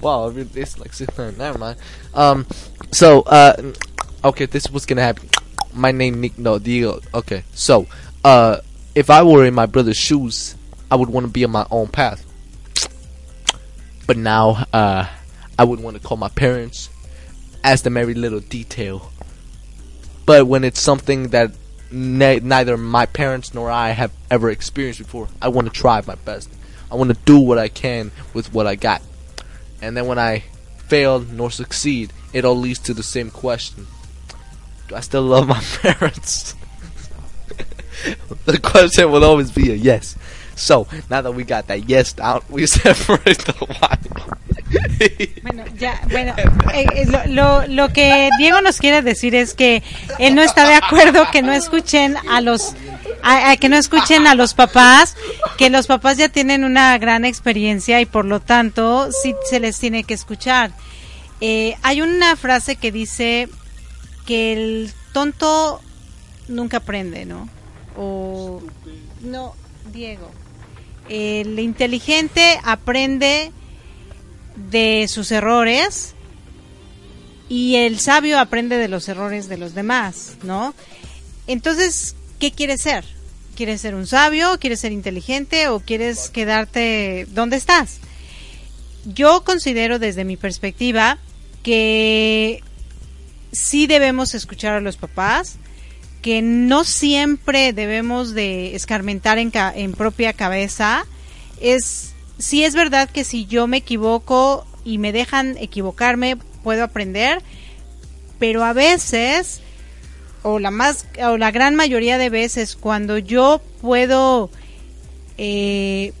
[0.00, 1.36] wow, it's like six nine.
[1.36, 1.76] Never mind.
[2.14, 2.46] Um,
[2.92, 3.74] so uh,
[4.24, 5.28] okay, this was gonna happen.
[5.74, 7.02] My name Nick No Diego.
[7.12, 7.86] Okay, so
[8.24, 8.60] uh,
[8.94, 10.56] if I were in my brother's shoes,
[10.90, 12.26] I would want to be on my own path.
[14.06, 15.08] But now, uh,
[15.58, 16.90] I would want to call my parents,
[17.62, 19.12] ask them every little detail.
[20.26, 21.52] But when it's something that
[21.90, 26.16] ne- neither my parents nor I have ever experienced before, I want to try my
[26.16, 26.50] best.
[26.90, 29.02] I want to do what I can with what I got.
[29.80, 30.44] And then when I
[30.88, 33.86] fail nor succeed, it all leads to the same question
[34.88, 36.54] Do I still love my parents?
[38.44, 40.16] The question will always be a yes.
[40.56, 43.96] So, now that we got that yes down, we separate the why.
[45.42, 46.32] Bueno, ya, bueno,
[46.72, 49.82] eh, eh, lo, lo, que Diego nos quiere decir es que
[50.18, 52.74] él no está de acuerdo que no escuchen a los
[53.22, 55.16] a que no escuchen a los papás,
[55.58, 59.78] que los papás ya tienen una gran experiencia y por lo tanto sí se les
[59.78, 60.70] tiene que escuchar.
[61.40, 63.48] Eh, hay una frase que dice
[64.26, 65.80] que el tonto
[66.48, 67.48] nunca aprende, ¿no?
[67.96, 68.62] O
[69.22, 69.54] no,
[69.92, 70.30] Diego.
[71.08, 73.52] El inteligente aprende
[74.70, 76.14] de sus errores
[77.48, 80.74] y el sabio aprende de los errores de los demás, ¿no?
[81.46, 83.04] Entonces, ¿qué quieres ser?
[83.56, 84.58] ¿Quieres ser un sabio?
[84.60, 85.68] ¿Quieres ser inteligente?
[85.68, 87.98] ¿O quieres quedarte donde estás?
[89.04, 91.18] Yo considero desde mi perspectiva
[91.62, 92.62] que
[93.52, 95.56] sí debemos escuchar a los papás,
[96.22, 101.06] que no siempre debemos de escarmentar en, ca- en propia cabeza.
[101.60, 107.42] Es, sí es verdad que si yo me equivoco y me dejan equivocarme, puedo aprender,
[108.38, 109.60] pero a veces,
[110.42, 114.50] o la más, o la gran mayoría de veces, cuando yo puedo
[115.38, 116.12] eh,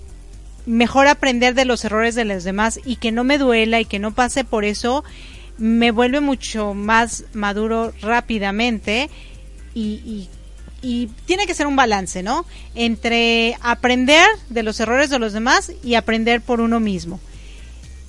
[0.66, 3.98] mejor aprender de los errores de los demás y que no me duela y que
[3.98, 5.04] no pase por eso,
[5.58, 9.10] me vuelve mucho más maduro rápidamente
[9.74, 10.28] y, y-
[10.82, 12.46] y tiene que ser un balance, ¿no?
[12.74, 17.20] Entre aprender de los errores de los demás y aprender por uno mismo.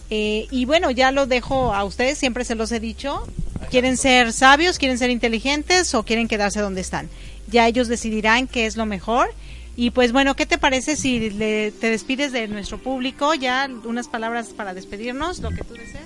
[0.10, 3.26] Eh, y bueno, ya lo dejo a ustedes, siempre se los he dicho.
[3.70, 7.10] ¿Quieren ser sabios, quieren ser inteligentes o quieren quedarse donde están?
[7.48, 9.34] Ya ellos decidirán qué es lo mejor.
[9.78, 13.34] Y pues bueno, ¿qué te parece si le- te despides de nuestro público?
[13.34, 16.04] Ya unas palabras para despedirnos, lo que tú desees.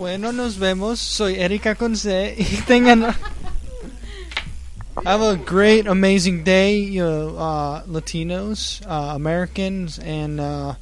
[0.00, 0.98] Bueno, nos vemos.
[0.98, 3.14] Soy Erika Conce y tengan.
[5.04, 10.76] Have a great, amazing day, you uh, Latinos, uh, Americans, and uh,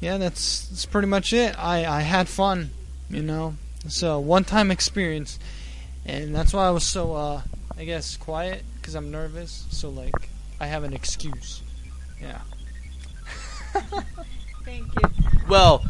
[0.00, 1.56] yeah, that's that's pretty much it.
[1.56, 2.70] I I had fun,
[3.08, 3.54] you know.
[3.86, 5.38] So one-time experience,
[6.04, 7.42] and that's why I was so uh,
[7.78, 9.66] I guess quiet because I'm nervous.
[9.70, 11.62] So like, I have an excuse.
[12.20, 12.40] Yeah.
[14.64, 15.08] Thank you.
[15.48, 15.84] Well,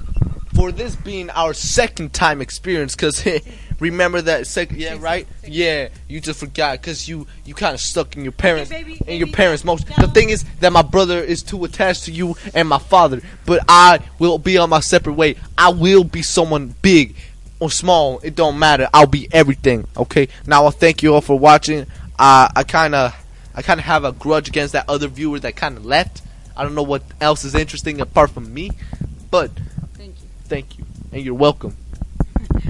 [0.54, 3.26] for this being our second time experience, because
[3.80, 5.26] remember that second, yeah, right?
[5.46, 9.28] Yeah, you just forgot because you you kind of stuck in your parents and your
[9.28, 9.86] parents most.
[9.86, 13.64] The thing is that my brother is too attached to you and my father, but
[13.68, 15.36] I will be on my separate way.
[15.56, 17.16] I will be someone big
[17.60, 18.20] or small.
[18.22, 18.88] It don't matter.
[18.92, 19.86] I'll be everything.
[19.96, 20.28] Okay.
[20.46, 21.86] Now I thank you all for watching.
[22.18, 23.14] Uh, I kind of
[23.54, 26.22] I kind of have a grudge against that other viewer that kind of left.
[26.56, 28.70] I don't know what else is interesting apart from me,
[29.30, 29.50] but
[30.52, 30.84] Thank you.
[31.12, 31.74] and you're welcome.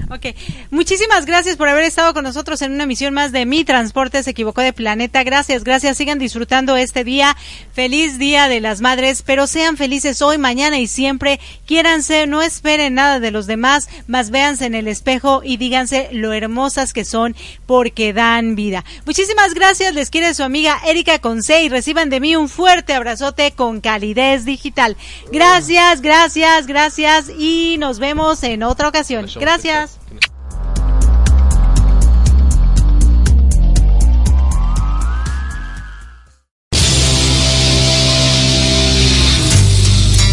[0.09, 0.35] Ok,
[0.69, 4.31] muchísimas gracias por haber estado con nosotros en una emisión más de Mi Transporte se
[4.31, 5.23] equivocó de planeta.
[5.23, 5.97] Gracias, gracias.
[5.97, 7.35] Sigan disfrutando este día.
[7.73, 11.39] Feliz Día de las Madres, pero sean felices hoy, mañana y siempre.
[11.65, 16.33] Quiéranse, no esperen nada de los demás, más véanse en el espejo y díganse lo
[16.33, 17.35] hermosas que son
[17.65, 18.83] porque dan vida.
[19.05, 19.93] Muchísimas gracias.
[19.93, 24.45] Les quiere su amiga Erika Conce y reciban de mí un fuerte abrazote con calidez
[24.45, 24.97] digital.
[25.31, 29.27] Gracias, gracias, gracias y nos vemos en otra ocasión.
[29.39, 30.02] Gracias.